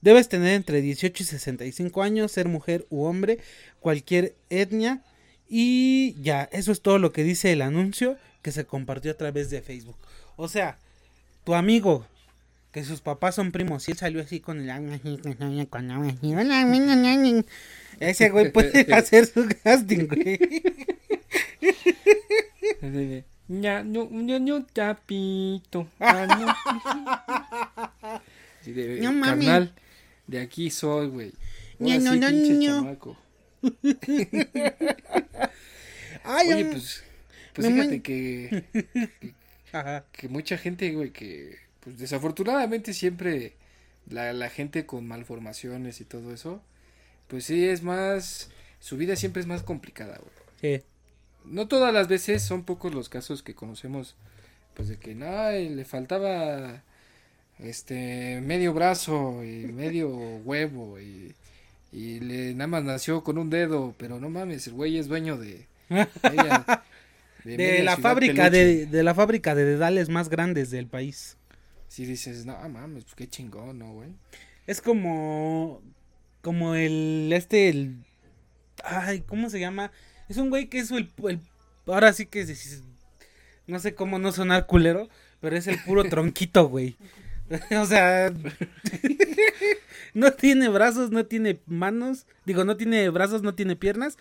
Debes 0.02 0.30
tener 0.30 0.54
entre 0.54 0.82
18 0.82 1.24
y 1.24 1.26
65 1.26 2.04
años, 2.04 2.32
ser 2.32 2.50
mujer 2.50 2.86
u 2.92 3.06
hombre, 3.06 3.40
cualquier 3.80 4.36
etnia 4.52 5.02
y 5.50 6.22
ya, 6.22 6.48
eso 6.52 6.72
es 6.72 6.82
todo 6.82 7.00
lo 7.00 7.12
que 7.12 7.24
dice 7.24 7.52
el 7.52 7.64
anuncio 7.64 8.16
que 8.44 8.52
se 8.52 8.66
compartió 8.66 9.12
a 9.12 9.18
través 9.18 9.50
de 9.50 9.64
Facebook. 9.64 9.98
O 10.38 10.48
sea, 10.48 10.78
tu 11.44 11.54
amigo, 11.56 12.06
que 12.72 12.84
sus 12.84 13.02
papás 13.02 13.36
son 13.36 13.52
primos, 13.52 13.88
y 13.88 13.92
él 13.92 13.98
salió 13.98 14.22
así 14.22 14.40
con 14.40 14.68
el... 14.70 15.02
Ese 18.00 18.30
güey 18.30 18.52
puede 18.54 18.94
hacer 18.94 19.26
su 19.26 19.48
casting, 19.64 20.08
güey. 20.08 20.40
Ya, 23.50 23.82
no, 23.82 24.10
no, 24.12 24.40
no, 24.40 24.66
tapito. 24.66 25.88
Ah, 26.02 26.28
no. 26.28 26.54
Sí, 28.62 28.74
de- 28.74 29.00
No 29.00 29.14
mami. 29.14 29.46
carnal, 29.46 29.74
de 30.28 30.42
aquí 30.42 30.70
soy, 30.70 31.08
güey. 31.08 31.32
No, 31.80 31.98
no, 32.00 32.12
sí, 32.14 32.20
no, 32.20 32.30
no. 32.30 32.62
chamaco. 32.66 33.18
Ay, 36.24 36.54
Oye, 36.54 36.66
pues, 36.66 37.04
pues 37.54 37.68
fíjate 37.68 37.90
muen- 37.90 38.02
que, 38.02 38.64
Ajá. 39.72 40.06
que 40.12 40.28
mucha 40.30 40.58
gente, 40.58 40.92
güey, 40.94 41.12
que, 41.12 41.58
pues 41.82 41.98
desafortunadamente 41.98 42.94
siempre 42.94 43.54
la, 44.10 44.34
la 44.34 44.50
gente 44.50 44.86
con 44.86 45.08
malformaciones 45.08 46.02
y 46.02 46.06
todo 46.06 46.34
eso, 46.34 46.62
pues 47.28 47.46
sí 47.46 47.68
es 47.68 47.84
más, 47.84 48.50
su 48.80 48.98
vida 48.98 49.16
siempre 49.16 49.42
es 49.42 49.48
más 49.48 49.64
complicada, 49.64 50.18
güey. 50.20 50.78
Sí. 50.80 50.84
No 51.46 51.68
todas 51.68 51.94
las 51.94 52.08
veces 52.08 52.42
son 52.44 52.64
pocos 52.64 52.94
los 52.94 53.10
casos 53.10 53.44
que 53.44 53.56
conocemos, 53.56 54.16
pues 54.74 54.88
de 54.90 54.98
que 54.98 55.16
no, 55.16 55.50
le 55.52 55.86
faltaba 55.86 56.84
este 57.60 58.42
medio 58.42 58.74
brazo 58.74 59.44
y 59.44 59.66
medio 59.72 60.10
huevo 60.16 61.00
y, 61.00 61.34
y 61.92 62.20
le 62.20 62.54
nada 62.54 62.68
más 62.68 62.84
nació 62.84 63.24
con 63.24 63.38
un 63.38 63.50
dedo, 63.50 63.96
pero 63.98 64.20
no 64.20 64.30
mames, 64.30 64.68
el 64.68 64.74
güey 64.74 64.98
es 64.98 65.08
dueño 65.08 65.38
de 65.38 65.66
media- 65.90 66.84
de 67.44 67.84
la 67.84 67.98
fábrica 67.98 68.50
de, 68.50 68.86
de 68.86 69.04
la 69.04 69.14
fábrica 69.16 69.56
de 69.56 69.66
dedales 69.66 70.10
más 70.10 70.30
grandes 70.30 70.70
del 70.72 70.88
país. 70.88 71.38
Si 71.88 72.06
dices, 72.06 72.46
no 72.46 72.58
mames, 72.70 73.04
pues 73.06 73.16
qué 73.16 73.28
chingón, 73.28 73.80
¿no, 73.80 73.94
güey? 73.94 74.10
Es 74.66 74.82
como 74.82 75.82
como 76.42 76.76
el 76.76 77.32
este 77.34 77.70
el 77.70 78.04
ay, 78.84 79.22
¿cómo 79.22 79.50
se 79.50 79.60
llama? 79.60 79.92
Es 80.30 80.38
un 80.38 80.50
güey 80.50 80.68
que 80.68 80.80
es 80.80 80.92
el, 80.92 81.10
el- 81.28 81.40
ahora 81.86 82.12
sí 82.14 82.26
que 82.26 82.42
es- 82.42 82.84
no 83.66 83.80
sé 83.80 83.96
cómo 83.96 84.20
no 84.20 84.32
sonar 84.32 84.66
culero, 84.68 85.10
pero 85.42 85.56
es 85.58 85.68
el 85.68 85.80
puro 85.84 86.04
tronquito, 86.10 86.68
güey. 86.68 86.98
o 87.82 87.86
sea, 87.86 88.32
no 90.14 90.32
tiene 90.34 90.70
brazos, 90.70 91.12
no 91.12 91.26
tiene 91.26 91.60
manos, 91.66 92.26
digo, 92.46 92.66
no 92.66 92.76
tiene 92.78 93.10
brazos, 93.10 93.42
no 93.42 93.56
tiene 93.56 93.76
piernas. 93.76 94.18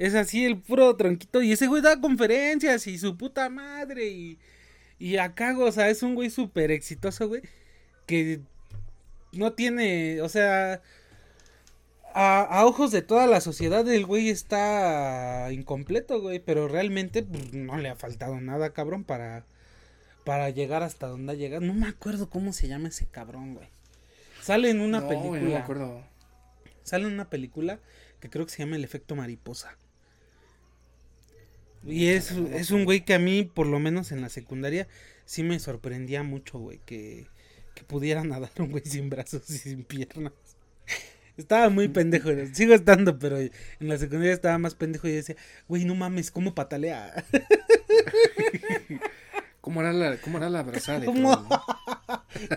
Es 0.00 0.14
así 0.14 0.44
el 0.44 0.60
puro 0.60 0.96
tronquito 0.96 1.42
y 1.42 1.52
ese 1.52 1.66
güey 1.66 1.82
da 1.82 2.00
conferencias 2.00 2.86
y 2.86 2.98
su 2.98 3.16
puta 3.16 3.48
madre 3.50 4.08
y 4.08 4.38
y 5.00 5.16
acá, 5.16 5.56
o 5.58 5.72
sea, 5.72 5.88
es 5.88 6.02
un 6.02 6.14
güey 6.14 6.28
súper 6.28 6.70
exitoso, 6.70 7.26
güey, 7.26 7.40
que 8.06 8.42
no 9.32 9.54
tiene, 9.54 10.20
o 10.20 10.28
sea, 10.28 10.82
a, 12.12 12.42
a 12.42 12.66
ojos 12.66 12.90
de 12.92 13.00
toda 13.00 13.26
la 13.26 13.40
sociedad 13.40 13.88
el 13.88 14.04
güey 14.04 14.28
está 14.28 15.48
incompleto, 15.52 16.20
güey, 16.20 16.38
pero 16.38 16.68
realmente 16.68 17.22
pues, 17.22 17.54
no 17.54 17.78
le 17.78 17.88
ha 17.88 17.96
faltado 17.96 18.38
nada, 18.42 18.74
cabrón, 18.74 19.04
para, 19.04 19.46
para 20.26 20.50
llegar 20.50 20.82
hasta 20.82 21.06
donde 21.06 21.32
ha 21.32 21.36
llegado. 21.36 21.64
No 21.64 21.72
me 21.72 21.88
acuerdo 21.88 22.28
cómo 22.28 22.52
se 22.52 22.68
llama 22.68 22.88
ese 22.88 23.06
cabrón, 23.06 23.54
güey. 23.54 23.68
Sale 24.42 24.68
en 24.68 24.80
una 24.80 25.00
no, 25.00 25.08
película. 25.08 25.30
güey, 25.30 25.42
no 25.44 25.50
me 25.50 25.56
acuerdo. 25.56 26.04
Sale 26.82 27.06
en 27.06 27.14
una 27.14 27.30
película 27.30 27.80
que 28.20 28.28
creo 28.28 28.44
que 28.44 28.52
se 28.52 28.58
llama 28.58 28.76
El 28.76 28.84
efecto 28.84 29.16
mariposa. 29.16 29.78
Y 31.84 32.08
es, 32.08 32.32
es 32.32 32.70
un 32.70 32.84
güey 32.84 33.04
que 33.04 33.14
a 33.14 33.18
mí, 33.18 33.44
por 33.44 33.66
lo 33.66 33.78
menos 33.78 34.12
en 34.12 34.20
la 34.20 34.28
secundaria, 34.28 34.86
sí 35.24 35.42
me 35.42 35.58
sorprendía 35.58 36.22
mucho, 36.22 36.58
güey, 36.58 36.80
que, 36.84 37.26
que 37.74 37.84
pudiera 37.84 38.22
nadar 38.24 38.50
un 38.58 38.70
güey 38.70 38.84
sin 38.84 39.10
brazos 39.10 39.48
y 39.50 39.58
sin 39.58 39.84
piernas. 39.84 40.32
Estaba 41.36 41.70
muy 41.70 41.88
pendejo, 41.88 42.28
sigo 42.52 42.74
estando, 42.74 43.18
pero 43.18 43.38
en 43.38 43.50
la 43.80 43.96
secundaria 43.96 44.34
estaba 44.34 44.58
más 44.58 44.74
pendejo 44.74 45.08
y 45.08 45.12
decía, 45.12 45.36
güey, 45.68 45.86
no 45.86 45.94
mames, 45.94 46.30
¿cómo 46.30 46.54
patalea? 46.54 47.24
¿Cómo 49.60 49.80
hará 49.80 49.92
la, 49.92 50.16
cómo 50.18 50.38
hará 50.38 50.50
la 50.50 50.60
abrazada? 50.60 51.00
de 51.00 51.06
¿Cómo? 51.06 51.32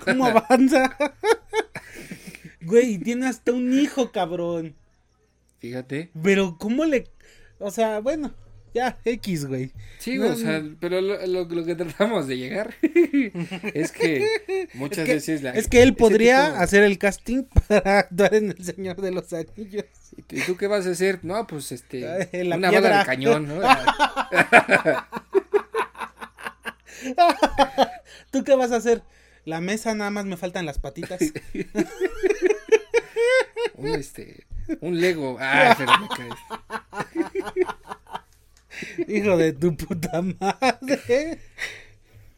¿Cómo 0.06 0.26
avanza? 0.26 0.98
Güey, 2.66 2.98
tiene 2.98 3.28
hasta 3.28 3.52
un 3.52 3.78
hijo, 3.78 4.14
cabrón. 4.14 4.78
Fíjate. 5.60 6.12
Pero, 6.24 6.58
¿cómo 6.58 6.86
le...? 6.86 7.10
O 7.60 7.72
sea, 7.72 8.00
bueno, 8.00 8.34
ya, 8.74 8.98
X, 9.06 9.46
güey. 9.46 9.72
Sí, 10.00 10.16
No, 10.18 10.32
o 10.32 10.36
sea, 10.36 10.64
pero 10.80 11.00
lo, 11.02 11.26
lo- 11.28 11.46
lo 11.46 11.66
que 11.66 11.76
tratamos 11.76 12.28
de 12.28 12.38
llegar 12.38 12.74
es 13.74 13.92
que 13.92 14.28
muchas 14.74 15.00
Es 15.00 15.06
que, 15.06 15.14
veces 15.14 15.44
la- 15.44 15.52
es 15.52 15.68
que 15.68 15.82
él 15.84 15.96
podría 15.96 16.48
tipo- 16.52 16.58
hacer 16.64 16.84
el 16.84 16.98
casting 16.98 17.44
para 17.68 18.00
actuar 18.00 18.34
en 18.36 18.52
El 18.52 18.64
Señor 18.64 19.02
de 19.02 19.12
los 19.12 19.32
Anillos. 19.34 19.86
¿Y 20.30 20.42
tú 20.42 20.58
qué 20.58 20.68
vas 20.68 20.86
a 20.88 20.92
hacer? 20.92 21.20
No, 21.24 21.46
pues 21.48 21.72
este 21.72 22.08
Ay, 22.34 22.44
la 22.44 22.58
una 22.58 22.70
piedra. 22.70 22.90
bala 22.90 23.00
de 23.00 23.06
cañón, 23.06 23.48
¿no? 23.48 23.62
¿Tú 28.32 28.44
qué 28.44 28.56
vas 28.56 28.72
a 28.72 28.78
hacer? 28.78 29.04
La 29.46 29.60
mesa 29.60 29.94
nada 29.94 30.10
más 30.10 30.26
me 30.26 30.38
faltan 30.38 30.66
las 30.66 30.80
patitas. 30.80 31.20
un 33.76 33.88
este 33.88 34.46
un 34.80 35.00
Lego. 35.02 35.38
Ah, 35.40 35.76
pero 35.78 35.92
me 36.00 36.08
caes. 36.08 36.34
Hijo 39.08 39.38
de 39.38 39.54
tu 39.54 39.76
puta 39.76 40.22
madre. 40.22 41.40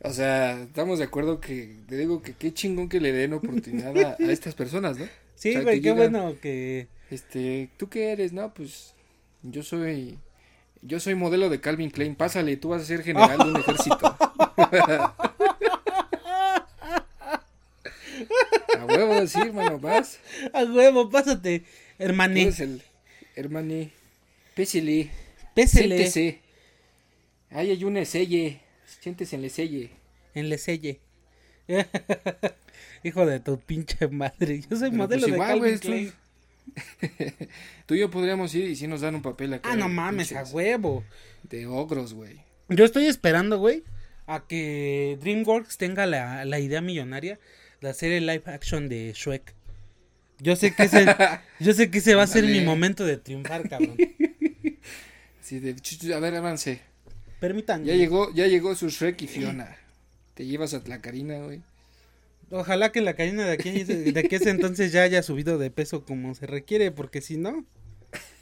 O 0.01 0.11
sea, 0.11 0.61
estamos 0.61 0.99
de 0.99 1.05
acuerdo 1.05 1.39
que 1.39 1.77
te 1.87 1.97
digo 1.97 2.21
que 2.21 2.33
qué 2.33 2.53
chingón 2.53 2.89
que 2.89 2.99
le 2.99 3.11
den 3.11 3.33
oportunidad 3.33 3.97
a, 3.97 4.17
a 4.19 4.31
estas 4.31 4.53
personas, 4.53 4.97
¿no? 4.97 5.07
Sí, 5.35 5.49
O 5.49 5.53
sea, 5.53 5.61
güey, 5.63 5.81
qué 5.81 5.89
llegan, 5.89 6.11
bueno 6.11 6.35
que... 6.41 6.87
Este, 7.11 7.69
¿tú 7.77 7.89
qué 7.89 8.11
eres? 8.11 8.33
No, 8.33 8.53
pues 8.53 8.93
yo 9.43 9.63
soy 9.63 10.17
yo 10.87 10.99
soy 10.99 11.15
modelo 11.15 11.49
de 11.49 11.59
Calvin 11.59 11.89
Klein. 11.89 12.13
Pásale, 12.15 12.57
tú 12.57 12.69
vas 12.69 12.83
a 12.83 12.85
ser 12.85 13.01
general 13.01 13.39
de 13.39 13.45
un 13.45 13.57
ejército. 13.57 14.05
a 14.57 15.15
huevo, 18.87 19.25
sí, 19.25 19.39
hermano, 19.41 19.79
vas. 19.79 20.19
A 20.53 20.63
huevo, 20.63 21.09
pásate, 21.09 21.63
hermaní. 21.97 22.51
el 22.59 22.83
hermane. 23.35 23.89
Pésele. 25.55 25.95
Siéntese. 25.97 26.41
Ay, 27.49 27.71
hay 27.71 27.83
una 27.83 28.05
selle. 28.05 28.61
Siéntese 29.01 29.35
en 29.35 29.41
la 29.41 29.49
selle. 29.49 29.89
en 30.35 30.49
le 30.49 30.57
selle. 30.59 30.99
Hijo 33.03 33.25
de 33.25 33.39
tu 33.39 33.59
pinche 33.59 34.07
madre. 34.07 34.61
Yo 34.69 34.77
soy 34.77 34.91
Pero, 34.91 35.03
modelo 35.03 35.21
pues, 35.21 35.31
de 35.31 35.37
igual, 35.37 35.59
Calvin 35.59 35.79
tú- 35.79 35.87
Klein. 35.87 36.13
Tú 37.85 37.93
y 37.93 37.99
yo 37.99 38.09
podríamos 38.09 38.53
ir 38.55 38.65
y 38.67 38.75
si 38.75 38.87
nos 38.87 39.01
dan 39.01 39.15
un 39.15 39.21
papel 39.21 39.53
acá. 39.53 39.69
Ah, 39.71 39.75
no 39.75 39.87
de 39.87 39.93
mames, 39.93 40.31
a 40.31 40.43
pinches- 40.43 40.53
huevo. 40.53 41.03
De 41.43 41.67
ogros, 41.67 42.13
güey. 42.13 42.41
Yo 42.69 42.83
estoy 42.85 43.05
esperando, 43.05 43.59
güey, 43.59 43.83
a 44.25 44.45
que 44.47 45.17
DreamWorks 45.21 45.77
tenga 45.77 46.07
la, 46.07 46.43
la 46.45 46.59
idea 46.59 46.81
millonaria 46.81 47.39
de 47.81 47.89
hacer 47.89 48.11
el 48.11 48.25
live 48.25 48.43
action 48.47 48.89
de 48.89 49.13
Shrek. 49.15 49.53
Yo 50.39 50.55
sé 50.55 50.73
que 50.73 50.83
ese, 50.83 51.05
yo 51.59 51.73
sé 51.73 51.91
que 51.91 51.99
ese 51.99 52.15
va 52.15 52.23
a 52.23 52.27
ser 52.27 52.43
mi 52.45 52.61
momento 52.61 53.05
de 53.05 53.17
triunfar, 53.17 53.69
cabrón. 53.69 53.95
Sí, 55.45 55.59
de, 55.59 55.75
a 56.15 56.19
ver, 56.19 56.33
avance. 56.33 56.81
Permítanme. 57.39 57.85
Ya 57.85 57.93
llegó, 57.93 58.33
ya 58.33 58.47
llegó 58.47 58.73
su 58.73 58.89
Shrek 58.89 59.21
y 59.21 59.27
Fiona. 59.27 59.77
Te 60.33 60.43
llevas 60.43 60.73
a 60.73 60.81
la 60.87 61.01
Karina, 61.01 61.37
güey. 61.37 61.61
Ojalá 62.49 62.91
que 62.91 62.99
la 63.01 63.13
Karina 63.13 63.45
de 63.45 63.51
aquí, 63.51 63.83
de 63.83 64.19
aquí 64.19 64.37
ese 64.37 64.49
entonces 64.49 64.91
ya 64.91 65.03
haya 65.03 65.21
subido 65.21 65.59
de 65.59 65.69
peso 65.69 66.03
como 66.03 66.33
se 66.33 66.47
requiere, 66.47 66.89
porque 66.89 67.21
si 67.21 67.37
no, 67.37 67.63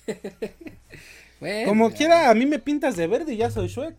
Bueno, 1.42 1.68
como 1.68 1.92
quiera, 1.92 2.30
a 2.30 2.34
mí 2.36 2.46
me 2.46 2.60
pintas 2.60 2.96
de 2.96 3.06
verde 3.06 3.34
y 3.34 3.38
ya 3.38 3.52
soy 3.52 3.68
Shrek. 3.68 3.98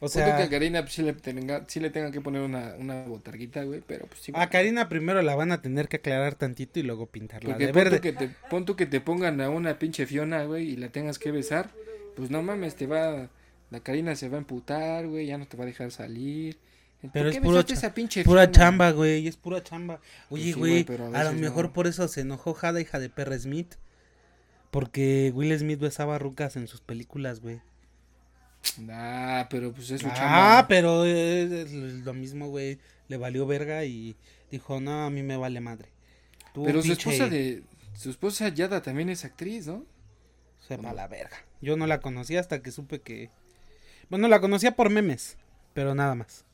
O 0.00 0.08
Siento 0.08 0.30
que 0.30 0.34
a 0.34 0.38
sea, 0.38 0.50
Karina 0.50 0.82
pues, 0.82 0.92
sí, 0.92 1.02
le 1.02 1.14
tenga, 1.14 1.64
sí 1.68 1.80
le 1.80 1.88
tengan 1.88 2.12
que 2.12 2.20
poner 2.20 2.42
una, 2.42 2.74
una 2.78 3.04
botarguita, 3.04 3.62
güey, 3.64 3.82
pero 3.86 4.06
pues 4.06 4.20
sí. 4.20 4.32
a 4.34 4.50
Karina 4.50 4.90
primero 4.90 5.22
la 5.22 5.34
van 5.34 5.52
a 5.52 5.62
tener 5.62 5.88
que 5.88 5.96
aclarar 5.96 6.34
tantito 6.34 6.78
y 6.78 6.82
luego 6.82 7.06
pintarla 7.06 7.50
Porque 7.50 7.66
de 7.68 7.72
pon 7.72 7.84
tú, 7.88 7.90
verde. 7.90 8.00
que 8.02 8.12
te, 8.12 8.28
pon 8.50 8.64
tú 8.66 8.76
que 8.76 8.86
te 8.86 9.00
pongan 9.00 9.40
a 9.40 9.48
una 9.48 9.78
pinche 9.78 10.04
Fiona, 10.06 10.44
güey, 10.44 10.68
y 10.70 10.76
la 10.76 10.90
tengas 10.90 11.18
que 11.18 11.30
besar. 11.30 11.70
Pues 12.14 12.30
no 12.30 12.42
mames, 12.42 12.76
te 12.76 12.86
va. 12.86 13.30
La 13.70 13.80
Karina 13.80 14.14
se 14.16 14.28
va 14.28 14.36
a 14.36 14.40
emputar, 14.40 15.06
güey, 15.08 15.26
ya 15.26 15.38
no 15.38 15.46
te 15.46 15.56
va 15.56 15.64
a 15.64 15.66
dejar 15.66 15.90
salir. 15.90 16.58
¿Por 17.00 17.10
Pero 17.12 17.30
es 17.30 17.38
puro 17.38 17.60
esa 17.60 17.94
pinche 17.94 18.22
Pura 18.22 18.42
Fiona? 18.42 18.52
chamba, 18.52 18.90
güey, 18.92 19.26
es 19.26 19.36
pura 19.36 19.62
chamba. 19.62 20.00
Oye, 20.28 20.44
sí, 20.44 20.52
güey, 20.52 20.86
a 21.14 21.20
a, 21.20 21.24
lo 21.24 21.32
mejor 21.32 21.66
no. 21.66 21.72
por 21.72 21.86
eso 21.86 22.06
se 22.08 22.20
enojó 22.22 22.52
Jada, 22.54 22.80
hija 22.80 22.98
de 22.98 23.08
perra 23.08 23.38
Smith. 23.38 23.74
Porque 24.70 25.32
Will 25.34 25.56
Smith 25.58 25.78
besaba 25.78 26.18
rucas 26.18 26.56
en 26.56 26.66
sus 26.68 26.80
películas, 26.82 27.40
güey. 27.40 27.60
Nah, 28.78 29.44
pero 29.48 29.72
pues 29.72 29.90
es 29.90 30.00
su 30.00 30.06
Ah, 30.08 30.14
chamba. 30.14 30.68
pero 30.68 31.04
lo 31.04 32.14
mismo, 32.14 32.48
güey. 32.48 32.78
Le 33.08 33.16
valió 33.16 33.46
verga 33.46 33.84
y 33.84 34.16
dijo, 34.50 34.80
no, 34.80 35.04
a 35.06 35.10
mí 35.10 35.22
me 35.22 35.36
vale 35.36 35.60
madre. 35.60 35.90
Tú, 36.52 36.64
Pero 36.64 36.82
su 36.82 36.92
esposa 36.92 37.28
de. 37.28 37.62
Su 37.94 38.10
esposa 38.10 38.48
Yada 38.48 38.82
también 38.82 39.08
es 39.08 39.24
actriz, 39.24 39.66
¿no? 39.66 39.84
Sepa 40.66 40.92
la 40.92 41.06
verga. 41.06 41.36
Yo 41.60 41.76
no 41.76 41.86
la 41.86 42.00
conocía 42.00 42.40
hasta 42.40 42.60
que 42.62 42.72
supe 42.72 43.00
que... 43.00 43.30
Bueno, 44.10 44.28
la 44.28 44.40
conocía 44.40 44.72
por 44.76 44.90
memes, 44.90 45.38
pero 45.72 45.94
nada 45.94 46.14
más. 46.14 46.44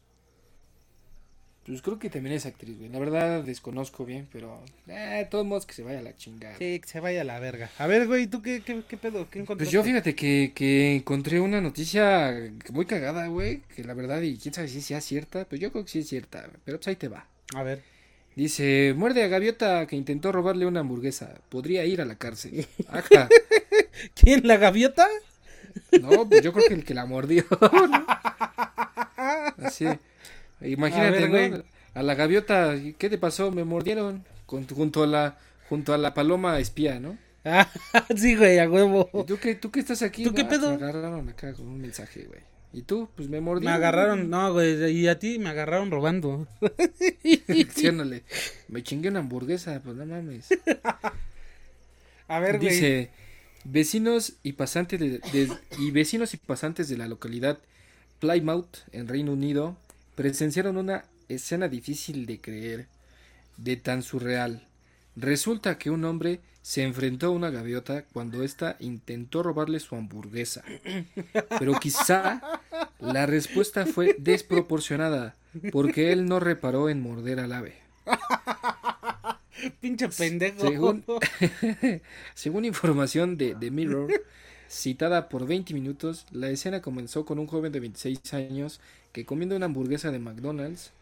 Pues 1.65 1.81
creo 1.81 1.99
que 1.99 2.11
también 2.11 2.35
es 2.35 2.45
actriz, 2.45 2.77
güey. 2.77 2.91
La 2.91 2.99
verdad 2.99 3.45
desconozco 3.45 4.05
bien, 4.05 4.27
pero. 4.33 4.61
Eh, 4.89 5.19
de 5.19 5.25
todos 5.27 5.47
modos 5.47 5.65
que 5.65 5.75
se 5.75 5.85
vaya 5.85 6.01
a 6.01 6.03
la 6.03 6.17
chingada. 6.17 6.57
Sí, 6.59 6.81
que 6.81 6.89
se 6.89 6.99
vaya 6.99 7.21
a 7.21 7.25
la 7.25 7.39
verga. 7.39 7.71
A 7.79 7.87
ver, 7.87 8.09
güey, 8.09 8.27
¿tú 8.27 8.43
qué, 8.43 8.63
qué, 8.63 8.83
qué 8.89 8.97
pedo? 8.97 9.31
¿Qué 9.31 9.39
encontraste? 9.39 9.65
Pues 9.65 9.71
yo 9.71 9.85
fíjate 9.85 10.17
que, 10.17 10.53
que 10.55 10.97
encontré 10.97 11.39
una 11.39 11.61
noticia 11.61 12.51
muy 12.73 12.85
cagada, 12.87 13.29
güey. 13.29 13.61
Que 13.77 13.85
la 13.85 13.95
verdad, 13.95 14.21
y 14.23 14.39
quién 14.39 14.53
sabe 14.53 14.67
si 14.67 14.81
sea 14.81 15.01
cierta. 15.01 15.45
Pues 15.45 15.61
yo 15.61 15.71
creo 15.71 15.85
que 15.85 15.91
sí 15.91 16.01
es 16.01 16.09
cierta, 16.09 16.51
pero 16.65 16.79
pues 16.79 16.89
ahí 16.89 16.97
te 16.97 17.09
va. 17.09 17.27
A 17.55 17.63
ver. 17.63 17.83
Dice, 18.35 18.95
muerde 18.97 19.23
a 19.23 19.29
gaviota 19.29 19.87
que 19.87 19.95
intentó 19.95 20.33
robarle 20.33 20.67
una 20.67 20.81
hamburguesa. 20.81 21.35
Podría 21.49 21.85
ir 21.85 22.01
a 22.01 22.05
la 22.05 22.17
cárcel. 22.17 22.67
Ajá. 22.89 23.29
¿Quién, 24.15 24.47
la 24.47 24.57
gaviota? 24.57 25.07
No, 26.01 26.29
pues 26.29 26.43
yo 26.43 26.53
creo 26.53 26.67
que 26.67 26.75
el 26.75 26.85
que 26.85 26.95
la 26.95 27.07
mordió. 27.07 27.45
¿no? 27.51 28.07
Así. 29.59 29.87
Imagínate, 30.65 31.25
A 31.25 31.29
ver, 31.29 31.51
¿no? 31.51 31.65
A 31.95 32.03
la 32.03 32.15
gaviota, 32.15 32.75
¿qué 32.99 33.09
te 33.11 33.19
pasó? 33.19 33.51
Me 33.51 33.65
mordieron. 33.65 34.25
Con- 34.47 34.67
junto 34.69 35.03
a 35.03 35.07
la 35.07 35.39
junto 35.69 35.95
a 35.95 35.99
la 35.99 36.13
paloma 36.15 36.59
espía, 36.59 37.01
¿no? 37.01 37.17
Ah, 37.45 37.69
sí, 38.17 38.37
güey, 38.37 38.59
a 38.59 38.69
huevo. 38.71 39.09
¿Y 39.15 39.25
tú 39.25 39.39
qué, 39.39 39.55
tú 39.55 39.71
qué 39.71 39.81
estás 39.81 40.03
aquí? 40.03 40.23
¿Tú 40.25 40.33
qué 40.35 40.45
No, 40.45 40.49
pedo? 40.51 40.71
Me 40.71 40.77
agarraron 40.85 41.29
acá 41.29 41.53
con 41.55 41.67
un 41.67 41.81
mensaje, 41.81 42.25
güey. 42.25 42.41
¿Y 42.75 42.83
tú? 42.83 43.09
Pues 43.17 43.29
me 43.29 43.37
Me 43.39 43.41
mordieron. 43.43 43.75
agarraron, 43.75 44.31
no, 44.31 44.53
güey, 44.53 44.91
y 44.93 45.09
a 45.09 45.19
ti 45.19 45.39
me 45.39 45.51
agarraron 45.51 45.91
robando. 45.91 46.47
Diciéndole, 47.49 48.23
me 48.69 48.83
chingué 48.83 49.09
una 49.11 49.21
hamburguesa, 49.21 49.81
pues 49.85 49.97
no 49.97 50.07
mames. 50.07 50.49
A 52.29 52.39
ver, 52.41 52.59
güey. 52.59 52.71
Dice, 52.71 53.11
vecinos 53.65 54.35
y 54.43 54.53
pasantes 54.53 54.99
de, 55.01 55.19
de- 55.19 55.53
y 55.79 55.91
vecinos 55.91 56.33
y 56.35 56.37
pasantes 56.39 56.89
de 56.89 56.97
la 56.97 57.09
localidad 57.09 57.59
Plymouth 58.21 58.79
en 58.93 59.09
Reino 59.09 59.33
Unido 59.33 59.77
presenciaron 60.23 60.77
una 60.77 61.05
escena 61.29 61.67
difícil 61.67 62.27
de 62.27 62.41
creer, 62.41 62.87
de 63.57 63.75
tan 63.75 64.05
surreal. 64.05 64.69
Resulta 65.17 65.79
que 65.79 65.91
un 65.91 66.05
hombre 66.05 66.39
se 66.63 66.85
enfrentó 66.85 67.27
a 67.27 67.31
una 67.31 67.51
gaviota 67.51 68.05
cuando 68.13 68.45
ésta 68.45 68.77
intentó 68.79 69.43
robarle 69.43 69.81
su 69.81 69.97
hamburguesa. 69.97 70.63
Pero 71.59 71.73
quizá 71.81 72.41
la 73.01 73.27
respuesta 73.27 73.85
fue 73.85 74.15
desproporcionada, 74.17 75.35
porque 75.73 76.13
él 76.13 76.27
no 76.27 76.39
reparó 76.39 76.89
en 76.89 77.01
morder 77.01 77.41
al 77.41 77.53
ave. 77.53 77.75
Pinche 79.81 80.09
pendejo. 80.09 80.61
Según, 80.61 81.05
según 82.35 82.65
información 82.65 83.37
de 83.37 83.57
The 83.59 83.73
Mirror, 83.73 84.23
citada 84.73 85.29
por 85.29 85.47
20 85.47 85.75
minutos, 85.75 86.27
la 86.33 86.49
escena 86.49 86.81
comenzó 86.81 87.27
con 87.27 87.39
un 87.39 87.47
joven 87.47 87.73
de 87.73 87.81
26 87.81 88.33
años 88.33 88.81
que 89.13 89.27
comiendo 89.27 89.55
una 89.55 89.67
hamburguesa 89.67 90.11
de 90.11 90.19
McDonald's, 90.19 90.93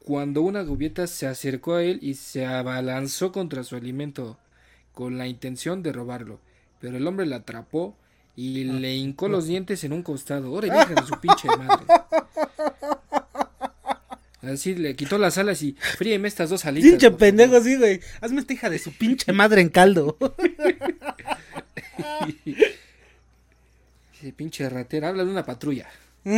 cuando 0.00 0.42
una 0.42 0.62
gaviota 0.62 1.06
se 1.06 1.26
acercó 1.26 1.74
a 1.74 1.82
él 1.82 1.98
y 2.02 2.14
se 2.14 2.44
abalanzó 2.44 3.32
contra 3.32 3.64
su 3.64 3.76
alimento 3.76 4.36
con 4.92 5.16
la 5.16 5.26
intención 5.26 5.82
de 5.82 5.92
robarlo, 5.92 6.38
pero 6.80 6.98
el 6.98 7.06
hombre 7.06 7.24
la 7.24 7.36
atrapó 7.36 7.96
y 8.36 8.64
le 8.64 8.94
hincó 8.94 9.28
los 9.28 9.46
dientes 9.46 9.84
en 9.84 9.92
un 9.92 10.02
costado. 10.02 10.52
¡Ora, 10.52 10.66
hija 10.66 10.94
de 10.94 11.06
su 11.06 11.18
pinche 11.20 11.48
madre! 11.48 11.86
Así 14.42 14.74
le 14.74 14.96
quitó 14.96 15.18
las 15.18 15.38
alas 15.38 15.62
y 15.62 15.76
fríeme 15.96 16.28
estas 16.28 16.50
dos 16.50 16.64
alitas. 16.64 16.90
Pinche 16.90 17.10
pendejo, 17.12 17.52
favor". 17.52 17.66
sí, 17.66 17.76
güey. 17.76 18.00
Hazme 18.20 18.40
esta 18.40 18.52
hija 18.52 18.70
de 18.70 18.78
su 18.78 18.92
pinche 18.92 19.32
madre 19.32 19.62
en 19.62 19.68
caldo. 19.68 20.18
Dice, 24.22 24.32
pinche 24.34 24.68
ratera, 24.68 25.08
habla 25.08 25.24
de 25.24 25.32
una 25.32 25.44
patrulla. 25.44 25.88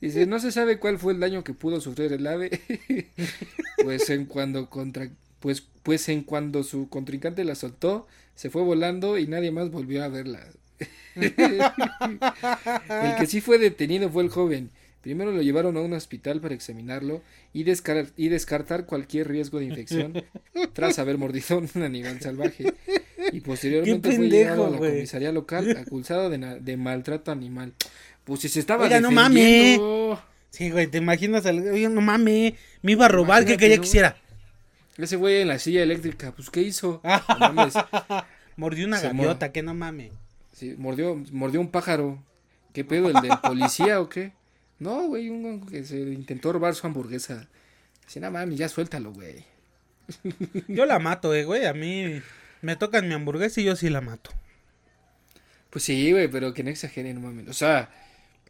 Dice, 0.00 0.26
no 0.26 0.40
se 0.40 0.50
sabe 0.50 0.80
cuál 0.80 0.98
fue 0.98 1.12
el 1.12 1.20
daño 1.20 1.44
que 1.44 1.54
pudo 1.54 1.80
sufrir 1.80 2.12
el 2.12 2.26
ave. 2.26 2.60
pues 3.84 4.10
en 4.10 4.26
cuando 4.26 4.68
contra 4.68 5.08
pues 5.38 5.62
pues 5.84 6.08
en 6.08 6.24
cuando 6.24 6.64
su 6.64 6.88
contrincante 6.88 7.44
la 7.44 7.54
soltó, 7.54 8.08
se 8.34 8.50
fue 8.50 8.62
volando 8.62 9.16
y 9.16 9.28
nadie 9.28 9.52
más 9.52 9.70
volvió 9.70 10.02
a 10.02 10.08
verla. 10.08 10.44
el 11.14 11.62
que 13.16 13.26
sí 13.28 13.40
fue 13.40 13.58
detenido 13.58 14.10
fue 14.10 14.24
el 14.24 14.30
joven. 14.30 14.70
Primero 15.06 15.30
lo 15.30 15.40
llevaron 15.40 15.76
a 15.76 15.82
un 15.82 15.92
hospital 15.92 16.40
para 16.40 16.52
examinarlo 16.56 17.22
y, 17.52 17.62
descar- 17.62 18.10
y 18.16 18.28
descartar 18.28 18.86
cualquier 18.86 19.28
riesgo 19.28 19.60
de 19.60 19.66
infección 19.66 20.24
tras 20.72 20.98
haber 20.98 21.16
mordido 21.16 21.46
a 21.54 21.58
un 21.58 21.82
animal 21.84 22.20
salvaje. 22.20 22.74
Y 23.30 23.38
posteriormente 23.40 24.10
Qué 24.10 24.16
fue 24.16 24.28
llevado 24.28 24.64
a 24.64 24.70
pendejo, 24.70 24.84
la 24.84 24.90
comisaría 24.90 25.30
local 25.30 25.76
acusado 25.76 26.28
de, 26.28 26.76
maltrato 26.76 27.30
animal. 27.30 27.72
Pues 28.24 28.40
si 28.40 28.48
se 28.48 28.58
estaba 28.58 28.82
Oiga, 28.86 29.00
no 29.00 29.10
defendiendo. 29.10 30.20
Sí, 30.50 30.70
güey, 30.72 30.88
te 30.88 30.98
imaginas 30.98 31.46
al 31.46 31.60
oye, 31.68 31.88
no 31.88 32.00
mames, 32.00 32.54
me 32.82 32.90
iba 32.90 33.04
a 33.06 33.08
robar, 33.08 33.44
¿qué 33.44 33.52
Imagínate, 33.52 33.60
quería 33.60 33.76
¿no? 33.76 33.82
que 33.82 33.88
hiciera? 33.88 34.16
Ese 34.98 35.14
güey 35.14 35.42
en 35.42 35.46
la 35.46 35.60
silla 35.60 35.84
eléctrica, 35.84 36.32
pues 36.32 36.50
¿qué 36.50 36.62
hizo? 36.62 37.00
No 37.38 37.52
mames. 37.52 37.74
Mordió 38.56 38.88
una 38.88 38.98
Se 38.98 39.06
gaviota, 39.06 39.52
que 39.52 39.62
no 39.62 39.72
mames. 39.72 40.10
Sí, 40.52 40.74
mordió, 40.76 41.14
mordió 41.30 41.60
un 41.60 41.68
pájaro. 41.70 42.20
¿Qué 42.72 42.84
pedo? 42.84 43.06
¿El 43.08 43.22
del 43.22 43.38
policía 43.40 44.00
o 44.00 44.08
qué? 44.08 44.32
No, 44.78 45.06
güey, 45.08 45.28
un 45.30 45.66
que 45.66 45.84
se 45.84 45.98
intentó 45.98 46.52
robar 46.52 46.74
su 46.74 46.86
hamburguesa. 46.86 47.48
Así, 48.06 48.20
no 48.20 48.30
mames, 48.30 48.58
ya 48.58 48.68
suéltalo, 48.68 49.12
güey. 49.12 49.44
Yo 50.68 50.86
la 50.86 50.98
mato, 50.98 51.34
eh, 51.34 51.44
güey, 51.44 51.66
a 51.66 51.72
mí 51.74 52.20
me 52.62 52.76
tocan 52.76 53.08
mi 53.08 53.14
hamburguesa 53.14 53.60
y 53.60 53.64
yo 53.64 53.74
sí 53.76 53.88
la 53.90 54.00
mato. 54.00 54.30
Pues 55.70 55.84
sí, 55.84 56.12
güey, 56.12 56.28
pero 56.28 56.54
que 56.54 56.62
no 56.62 56.70
exageren, 56.70 57.16
no 57.16 57.22
mames. 57.22 57.48
O 57.48 57.52
sea, 57.52 57.90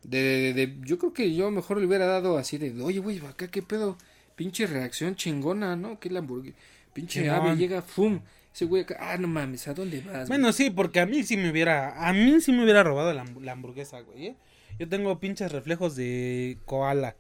de, 0.02 0.52
de- 0.52 0.52
de- 0.54 0.76
yo 0.82 0.98
creo 0.98 1.12
que 1.12 1.34
yo 1.34 1.50
mejor 1.50 1.78
le 1.78 1.86
hubiera 1.86 2.06
dado 2.06 2.36
así 2.38 2.58
de, 2.58 2.80
oye, 2.82 2.98
güey, 2.98 3.18
acá 3.26 3.48
qué 3.48 3.62
pedo. 3.62 3.96
Pinche 4.36 4.66
reacción 4.66 5.16
chingona, 5.16 5.76
¿no? 5.76 5.98
Que 5.98 6.10
la 6.10 6.18
hamburguesa. 6.18 6.56
Pinche 6.92 7.28
ave 7.30 7.56
llega, 7.56 7.80
fum. 7.82 8.20
Ese 8.54 8.64
güey 8.66 8.82
acá, 8.82 8.96
ah, 9.00 9.16
no 9.18 9.28
mames, 9.28 9.66
¿a 9.68 9.74
dónde 9.74 10.00
vas? 10.00 10.12
güey?" 10.12 10.26
Bueno, 10.28 10.52
sí, 10.52 10.70
porque 10.70 11.00
a 11.00 11.06
mí 11.06 11.22
sí 11.22 11.36
me 11.36 11.50
hubiera, 11.50 12.06
a 12.08 12.12
mí 12.12 12.40
sí 12.40 12.52
me 12.52 12.62
hubiera 12.64 12.82
robado 12.82 13.12
la, 13.14 13.24
la 13.40 13.52
hamburguesa, 13.52 14.00
güey. 14.00 14.26
¿eh? 14.28 14.34
Yo 14.78 14.88
tengo 14.88 15.18
pinches 15.18 15.50
reflejos 15.52 15.96
de 15.96 16.58
koala. 16.66 17.16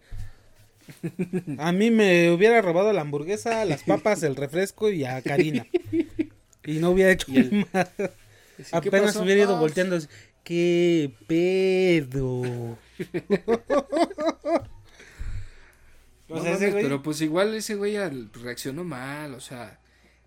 A 1.58 1.72
mí 1.72 1.90
me 1.90 2.30
hubiera 2.30 2.62
robado 2.62 2.92
la 2.92 3.00
hamburguesa, 3.00 3.64
las 3.64 3.82
papas, 3.82 4.22
el 4.22 4.36
refresco 4.36 4.90
y 4.90 5.04
a 5.04 5.20
Karina. 5.22 5.66
Y 6.64 6.78
no 6.78 6.90
hubiera 6.90 7.12
hecho 7.12 7.26
el- 7.32 7.66
¿qué 7.72 8.10
Apenas 8.72 9.06
pasó? 9.12 9.22
hubiera 9.22 9.42
ido 9.42 9.56
"Ah, 9.56 9.60
volteando. 9.60 9.96
así, 9.96 10.06
¿Qué 10.44 11.12
pedo? 11.26 12.76
No 16.28 16.36
O 16.36 16.40
sea, 16.42 16.52
ese 16.54 16.66
mames, 16.66 16.74
güey- 16.74 16.82
pero 16.82 17.02
pues 17.02 17.20
igual 17.20 17.54
ese 17.54 17.74
güey 17.76 17.96
reaccionó 18.42 18.82
mal, 18.84 19.34
o 19.34 19.40
sea, 19.40 19.78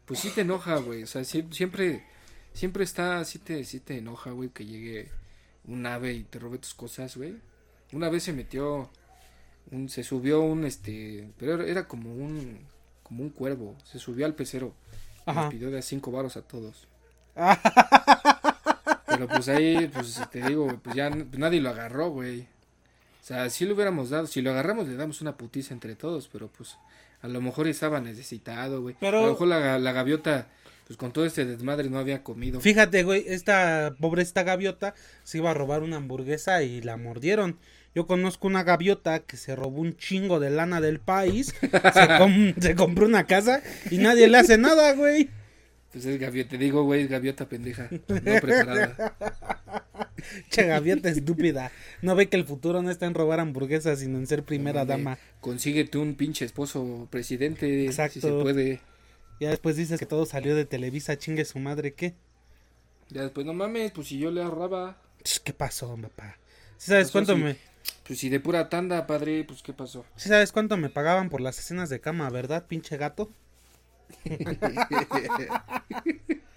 pues 0.05 0.19
sí 0.21 0.29
te 0.29 0.41
enoja, 0.41 0.77
güey, 0.77 1.03
o 1.03 1.07
sea, 1.07 1.21
sie- 1.23 1.51
siempre, 1.53 2.03
siempre 2.53 2.83
está, 2.85 3.23
sí 3.25 3.39
te, 3.39 3.63
sí 3.65 3.79
te 3.81 3.97
enoja, 3.97 4.31
güey, 4.31 4.49
que 4.49 4.65
llegue 4.65 5.09
un 5.65 5.85
ave 5.85 6.13
y 6.13 6.23
te 6.23 6.39
robe 6.39 6.57
tus 6.57 6.73
cosas, 6.73 7.15
güey. 7.17 7.35
Una 7.91 8.09
vez 8.09 8.23
se 8.23 8.33
metió, 8.33 8.89
un, 9.71 9.89
se 9.89 10.03
subió 10.03 10.41
un, 10.41 10.65
este, 10.65 11.29
pero 11.37 11.61
era, 11.63 11.87
como 11.87 12.13
un, 12.13 12.59
como 13.03 13.23
un 13.23 13.29
cuervo, 13.29 13.75
se 13.83 13.99
subió 13.99 14.25
al 14.25 14.35
pecero, 14.35 14.73
y 15.25 15.29
Ajá. 15.31 15.41
nos 15.43 15.51
pidió 15.51 15.71
de 15.71 15.79
a 15.79 15.81
cinco 15.81 16.11
varos 16.11 16.37
a 16.37 16.41
todos. 16.43 16.87
Pero 19.05 19.27
pues 19.27 19.49
ahí, 19.49 19.89
pues 19.93 20.21
te 20.31 20.41
digo, 20.41 20.67
pues 20.83 20.95
ya 20.95 21.09
pues, 21.09 21.37
nadie 21.37 21.59
lo 21.61 21.69
agarró, 21.69 22.09
güey. 22.09 22.41
O 22.41 23.25
sea, 23.29 23.49
si 23.49 23.65
lo 23.65 23.73
hubiéramos 23.75 24.09
dado, 24.11 24.27
si 24.27 24.41
lo 24.41 24.51
agarramos 24.51 24.87
le 24.87 24.95
damos 24.95 25.21
una 25.21 25.35
putiza 25.35 25.73
entre 25.73 25.95
todos, 25.95 26.27
pero 26.31 26.47
pues 26.47 26.77
a 27.21 27.27
lo 27.27 27.41
mejor 27.41 27.67
estaba 27.67 27.99
necesitado, 27.99 28.81
güey. 28.81 28.95
Pero- 28.99 29.19
A 29.19 29.21
lo 29.23 29.29
mejor 29.31 29.47
la, 29.49 29.77
la 29.79 29.91
gaviota, 29.91 30.47
pues 30.89 30.97
con 30.97 31.13
todo 31.13 31.23
este 31.23 31.45
desmadre 31.45 31.87
no 31.87 31.99
había 31.99 32.23
comido. 32.23 32.59
Fíjate, 32.59 33.03
güey, 33.03 33.23
esta 33.27 33.93
pobre 33.99 34.23
esta 34.23 34.41
gaviota 34.41 34.95
se 35.23 35.37
iba 35.37 35.51
a 35.51 35.53
robar 35.53 35.83
una 35.83 35.97
hamburguesa 35.97 36.63
y 36.63 36.81
la 36.81 36.97
mordieron. 36.97 37.59
Yo 37.93 38.07
conozco 38.07 38.47
una 38.47 38.63
gaviota 38.63 39.19
que 39.19 39.37
se 39.37 39.55
robó 39.55 39.81
un 39.81 39.95
chingo 39.97 40.39
de 40.39 40.49
lana 40.49 40.81
del 40.81 40.99
país, 40.99 41.53
se, 41.61 42.07
com- 42.17 42.53
se 42.59 42.73
compró 42.73 43.05
una 43.05 43.27
casa 43.27 43.61
y 43.91 43.99
nadie 43.99 44.27
le 44.29 44.39
hace 44.39 44.57
nada, 44.57 44.93
güey. 44.95 45.29
Pues 45.91 46.05
es 46.05 46.19
gaviota, 46.19 46.49
te 46.49 46.57
digo, 46.57 46.83
güey, 46.83 47.03
es 47.03 47.09
gaviota 47.09 47.47
pendeja, 47.47 47.87
no 47.91 48.15
preparada. 48.15 49.15
Che 50.49 50.63
gaviota 50.65 51.09
estúpida. 51.09 51.71
No 52.01 52.15
ve 52.15 52.29
que 52.29 52.37
el 52.37 52.45
futuro 52.45 52.81
no 52.81 52.89
está 52.89 53.05
en 53.05 53.13
robar 53.13 53.39
hamburguesas, 53.39 53.99
sino 53.99 54.17
en 54.17 54.25
ser 54.25 54.41
primera 54.43 54.81
Hombre, 54.81 54.97
dama. 54.97 55.17
Consíguete 55.39 55.99
un 55.99 56.15
pinche 56.15 56.45
esposo 56.45 57.07
presidente, 57.11 57.85
Exacto. 57.85 58.13
si 58.13 58.21
se 58.21 58.31
puede. 58.31 58.81
Ya 59.39 59.49
después 59.49 59.75
dices 59.75 59.99
que 59.99 60.05
todo 60.05 60.25
salió 60.25 60.55
de 60.55 60.65
Televisa, 60.65 61.17
chingue 61.17 61.45
su 61.45 61.59
madre, 61.59 61.93
¿qué? 61.93 62.13
Ya 63.09 63.23
después, 63.23 63.45
no 63.45 63.53
mames, 63.53 63.91
pues 63.91 64.07
si 64.07 64.19
yo 64.19 64.31
le 64.31 64.41
ahorraba, 64.41 64.97
¿Qué 65.43 65.53
pasó, 65.53 65.97
papá? 65.97 66.37
¿Sí 66.77 66.91
sabes 66.91 67.07
Pasó 67.07 67.11
cuánto 67.11 67.33
así. 67.33 67.41
me 67.41 67.57
pues 68.05 68.19
si 68.19 68.29
de 68.29 68.39
pura 68.39 68.69
tanda, 68.69 69.05
padre, 69.07 69.43
pues 69.43 69.61
qué 69.61 69.73
pasó. 69.73 70.05
sí 70.15 70.29
sabes 70.29 70.51
cuánto 70.51 70.77
me 70.77 70.89
pagaban 70.89 71.29
por 71.29 71.41
las 71.41 71.59
escenas 71.59 71.89
de 71.89 71.99
cama, 71.99 72.29
verdad, 72.29 72.65
pinche 72.67 72.97
gato? 72.97 73.29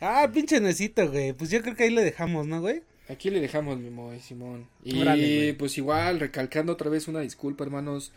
ah, 0.00 0.28
pinche 0.32 0.60
necito, 0.60 1.10
güey. 1.10 1.32
Pues 1.34 1.50
yo 1.50 1.60
creo 1.62 1.76
que 1.76 1.84
ahí 1.84 1.90
le 1.90 2.02
dejamos, 2.02 2.46
¿no, 2.46 2.60
güey? 2.60 2.82
Aquí 3.08 3.28
le 3.28 3.40
dejamos, 3.40 3.78
mi 3.78 3.90
Moy, 3.90 4.20
Simón. 4.20 4.68
Y 4.84 5.00
Órale, 5.00 5.54
pues 5.54 5.76
igual, 5.76 6.20
recalcando 6.20 6.72
otra 6.72 6.90
vez 6.90 7.08
una 7.08 7.20
disculpa, 7.20 7.64
hermanos, 7.64 8.12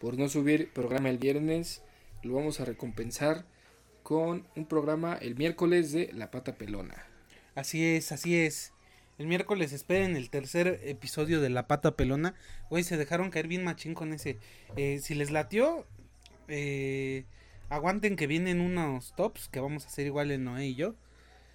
por 0.00 0.16
no 0.16 0.28
subir 0.28 0.70
programa 0.72 1.10
el 1.10 1.18
viernes. 1.18 1.82
Lo 2.26 2.34
vamos 2.34 2.58
a 2.58 2.64
recompensar 2.64 3.46
con 4.02 4.48
un 4.56 4.66
programa 4.66 5.14
el 5.14 5.36
miércoles 5.36 5.92
de 5.92 6.10
La 6.12 6.32
Pata 6.32 6.56
Pelona. 6.56 7.06
Así 7.54 7.84
es, 7.84 8.10
así 8.10 8.36
es. 8.36 8.72
El 9.16 9.28
miércoles 9.28 9.72
esperen 9.72 10.16
el 10.16 10.28
tercer 10.28 10.80
episodio 10.82 11.40
de 11.40 11.50
La 11.50 11.68
Pata 11.68 11.96
Pelona. 11.96 12.34
Güey, 12.68 12.82
se 12.82 12.96
dejaron 12.96 13.30
caer 13.30 13.46
bien 13.46 13.62
machín 13.62 13.94
con 13.94 14.12
ese. 14.12 14.38
Eh, 14.76 14.98
si 15.00 15.14
les 15.14 15.30
latió, 15.30 15.86
eh, 16.48 17.26
aguanten 17.68 18.16
que 18.16 18.26
vienen 18.26 18.60
unos 18.60 19.14
tops 19.14 19.48
que 19.48 19.60
vamos 19.60 19.84
a 19.84 19.86
hacer 19.86 20.06
igual 20.06 20.32
en 20.32 20.42
Noé 20.42 20.66
y 20.66 20.74
yo. 20.74 20.96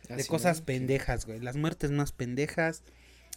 de 0.07 0.25
cosas 0.25 0.61
¿no? 0.61 0.65
pendejas, 0.67 1.25
güey. 1.25 1.41
Las 1.41 1.57
muertes 1.57 1.91
más 1.91 2.13
pendejas, 2.13 2.83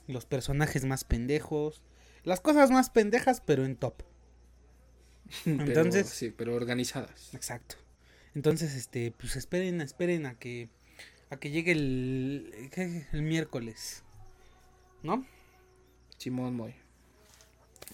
los 0.07 0.25
personajes 0.25 0.85
más 0.85 1.03
pendejos. 1.03 1.83
Las 2.23 2.41
cosas 2.41 2.71
más 2.71 2.91
pendejas, 2.91 3.43
pero 3.45 3.65
en 3.65 3.75
top. 3.75 4.03
Pero, 5.45 5.63
Entonces- 5.65 6.09
sí, 6.09 6.33
pero 6.37 6.55
organizadas. 6.55 7.33
Exacto. 7.35 7.77
Entonces, 8.35 8.75
este, 8.75 9.13
pues 9.13 9.37
esperen, 9.37 9.81
esperen 9.81 10.27
a 10.27 10.35
que 10.35 10.69
a 11.31 11.37
que 11.39 11.51
llegue 11.51 11.73
el, 11.73 12.71
el 13.13 13.23
miércoles. 13.23 14.03
¿No? 15.03 15.25
Simón 16.19 16.55
Moy. 16.57 16.75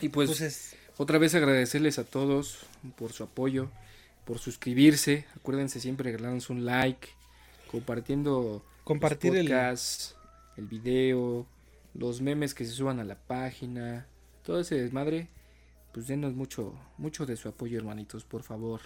Y 0.01 0.09
pues, 0.09 0.29
Pues 0.31 0.41
es- 0.41 0.77
otra 0.97 1.19
vez 1.19 1.35
agradecerles 1.35 1.99
a 1.99 2.05
todos 2.05 2.67
por 2.97 3.13
su 3.13 3.23
apoyo, 3.25 3.71
por 4.25 4.39
suscribirse. 4.39 5.27
Acuérdense 5.37 5.81
siempre 5.81 6.05
regalarnos 6.11 6.51
un 6.51 6.65
like, 6.65 7.09
compartiendo 7.71 8.65
compartir 8.85 9.33
los 9.33 10.17
el 10.57 10.63
el 10.65 10.67
video, 10.67 11.47
los 11.95 12.21
memes 12.21 12.55
que 12.55 12.65
se 12.65 12.73
suban 12.73 13.01
a 13.01 13.05
la 13.05 13.17
página, 13.17 14.07
todo 14.45 14.61
ese 14.61 14.75
desmadre, 14.81 15.29
pues 15.93 16.07
denos 16.07 16.35
mucho, 16.35 16.75
mucho 16.99 17.27
de 17.27 17.37
su 17.37 17.49
apoyo, 17.49 17.79
hermanitos, 17.79 18.25
por 18.25 18.43
favor. 18.43 18.81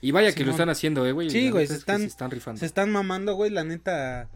Y 0.00 0.10
vaya 0.10 0.32
que 0.34 0.44
lo 0.44 0.50
están 0.52 0.68
haciendo, 0.68 1.06
eh, 1.06 1.12
güey. 1.12 1.30
Sí, 1.30 1.50
güey, 1.50 1.66
se 1.66 1.74
es 1.74 1.78
que 1.78 1.92
están- 1.92 2.00
se 2.00 2.06
están 2.06 2.30
rifando. 2.30 2.58
se 2.60 2.66
están 2.66 2.90
mamando, 2.90 3.34
güey, 3.34 3.50
la 3.50 3.64
neta. 3.64 4.28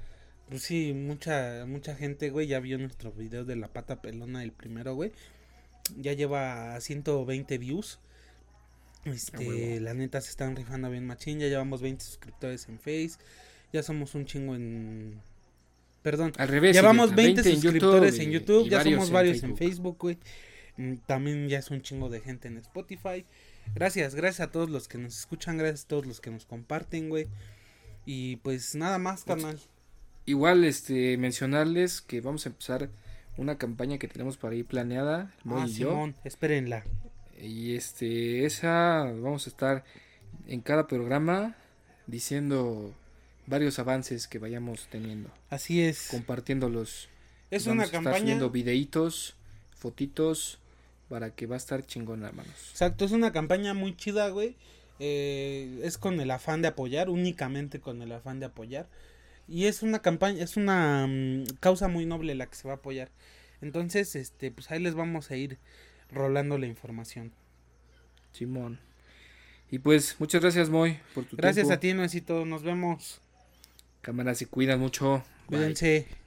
Pues 0.49 0.63
sí, 0.63 0.93
mucha 0.95 1.65
mucha 1.67 1.97
gente, 1.97 2.31
güey, 2.31 2.47
ya 2.47 2.61
vio 2.61 2.79
nuestro 2.79 3.11
video 3.13 3.45
de 3.45 3.57
la 3.57 3.69
pata 3.69 4.01
pelona 4.01 4.45
el 4.45 4.53
primero, 4.53 4.95
güey. 4.95 5.13
Ya 5.99 6.13
lleva 6.13 6.81
120 6.81 7.59
views. 7.59 7.99
Este, 9.05 9.39
huevo. 9.49 9.81
la 9.85 9.95
neta 9.95 10.21
se 10.21 10.31
están 10.31 10.57
rifando 10.57 10.91
bien 10.91 11.07
machín, 11.07 11.39
ya 11.39 11.47
llevamos 11.47 11.81
20 11.81 12.05
suscriptores 12.05 12.69
en 12.69 12.79
Face. 12.79 13.13
Ya 13.73 13.83
somos 13.83 14.15
un 14.15 14.25
chingo 14.27 14.55
en 14.55 15.21
Perdón, 16.03 16.33
Al 16.39 16.47
revés. 16.47 16.77
Llevamos 16.77 17.07
idiota, 17.09 17.23
20, 17.23 17.41
en 17.51 17.61
suscriptores 17.61 18.19
en 18.21 18.31
YouTube, 18.31 18.69
ya 18.69 18.83
somos 18.85 19.11
varios 19.11 19.43
en. 19.43 19.57
Facebook, 19.57 19.97
güey. 19.99 20.19
Mm, 20.77 20.95
También 21.07 21.49
ya 21.49 21.59
es 21.59 21.71
un 21.71 21.83
chingo 21.83 22.09
de 22.09 22.21
gente 22.21 22.49
en 22.49 22.57
Spotify. 22.59 23.25
Gracias, 23.75 24.15
gracias 24.15 24.49
a 24.49 24.53
todos 24.53 24.71
los 24.71 24.89
que 24.89 24.99
nos 24.99 25.19
escuchan, 25.19 25.59
gracias 25.59 25.85
a 25.85 25.89
todos 25.89 26.07
los 26.07 26.21
que 26.21 26.31
nos 26.31 26.45
comparten, 26.47 27.09
güey. 27.09 27.27
Y 28.05 28.37
pues 28.37 28.75
nada 28.75 28.99
más, 28.99 29.25
carnal. 29.25 29.59
Igual, 30.27 30.65
este, 30.65 31.17
mencionarles 31.19 32.01
que 32.01 32.21
vamos 32.21 32.47
a 32.47 32.51
empezar 32.51 32.89
una 33.37 33.59
campaña 33.59 33.99
que 33.99 34.09
tenemos 34.09 34.37
para 34.37 34.55
ir 34.55 34.65
planeada, 34.67 35.35
Moy 35.45 35.63
Ah, 35.63 35.67
y 35.69 35.73
yo. 35.75 35.91
Simón, 35.91 36.15
espérenla. 36.25 36.85
Y 37.41 37.75
este, 37.75 38.45
esa, 38.47 39.05
vamos 39.05 39.47
a 39.47 39.51
estar 39.51 39.85
en 40.47 40.61
cada 40.61 40.87
programa 40.87 41.55
diciendo 42.07 42.95
varios 43.47 43.79
avances 43.79 44.27
que 44.27 44.39
vayamos 44.39 44.89
teniendo, 44.91 45.31
Así 45.51 45.83
es. 45.83 46.09
compartiéndolos. 46.11 47.09
Es 47.51 47.65
Vamos 47.67 47.75
una 47.75 47.83
a 47.83 47.87
estar 47.87 48.03
campaña. 48.03 48.21
subiendo 48.21 48.51
videitos, 48.51 49.37
fotitos, 49.77 50.59
para 51.09 51.35
que 51.35 51.47
va 51.47 51.55
a 51.55 51.59
estar 51.59 51.85
chingón, 51.85 52.25
hermanos. 52.25 52.55
Exacto, 52.71 53.05
es 53.05 53.13
una 53.13 53.33
campaña 53.33 53.75
muy 53.75 53.97
chida, 53.97 54.29
güey. 54.29 54.57
Eh, 54.99 55.81
es 55.83 55.99
con 55.99 56.21
el 56.21 56.31
afán 56.31 56.63
de 56.63 56.69
apoyar, 56.69 57.11
únicamente 57.11 57.81
con 57.81 58.03
el 58.03 58.13
afán 58.13 58.41
de 58.41 58.47
apoyar. 58.47 58.89
Y 59.49 59.67
es 59.67 59.83
una 59.83 60.01
campaña, 60.01 60.43
es 60.43 60.57
una 60.57 61.07
mm, 61.07 61.45
causa 61.61 61.89
muy 61.89 62.07
noble 62.07 62.35
la 62.35 62.47
que 62.47 62.57
se 62.57 62.67
va 62.67 62.75
a 62.75 62.77
apoyar. 62.79 63.11
Entonces, 63.61 64.17
este, 64.17 64.51
pues 64.51 64.71
ahí 64.71 64.81
les 64.81 64.95
vamos 64.95 65.31
a 65.31 65.37
ir 65.37 65.59
rolando 66.11 66.59
la 66.59 66.67
información. 66.67 67.33
Simón. 68.33 68.79
Y 69.71 69.79
pues, 69.79 70.17
muchas 70.19 70.41
gracias, 70.43 70.71
Moy, 70.71 70.99
por 71.15 71.25
tu 71.25 71.37
Gracias 71.37 71.67
tiempo. 71.67 71.75
a 71.75 71.81
ti, 71.81 71.95
Nuecito. 71.95 72.45
Nos 72.45 72.63
vemos. 72.63 73.21
Cámara, 74.01 74.35
se 74.35 74.47
cuidan 74.47 74.79
mucho. 74.81 75.25
Bye. 75.49 75.59
Cuídense. 75.59 76.26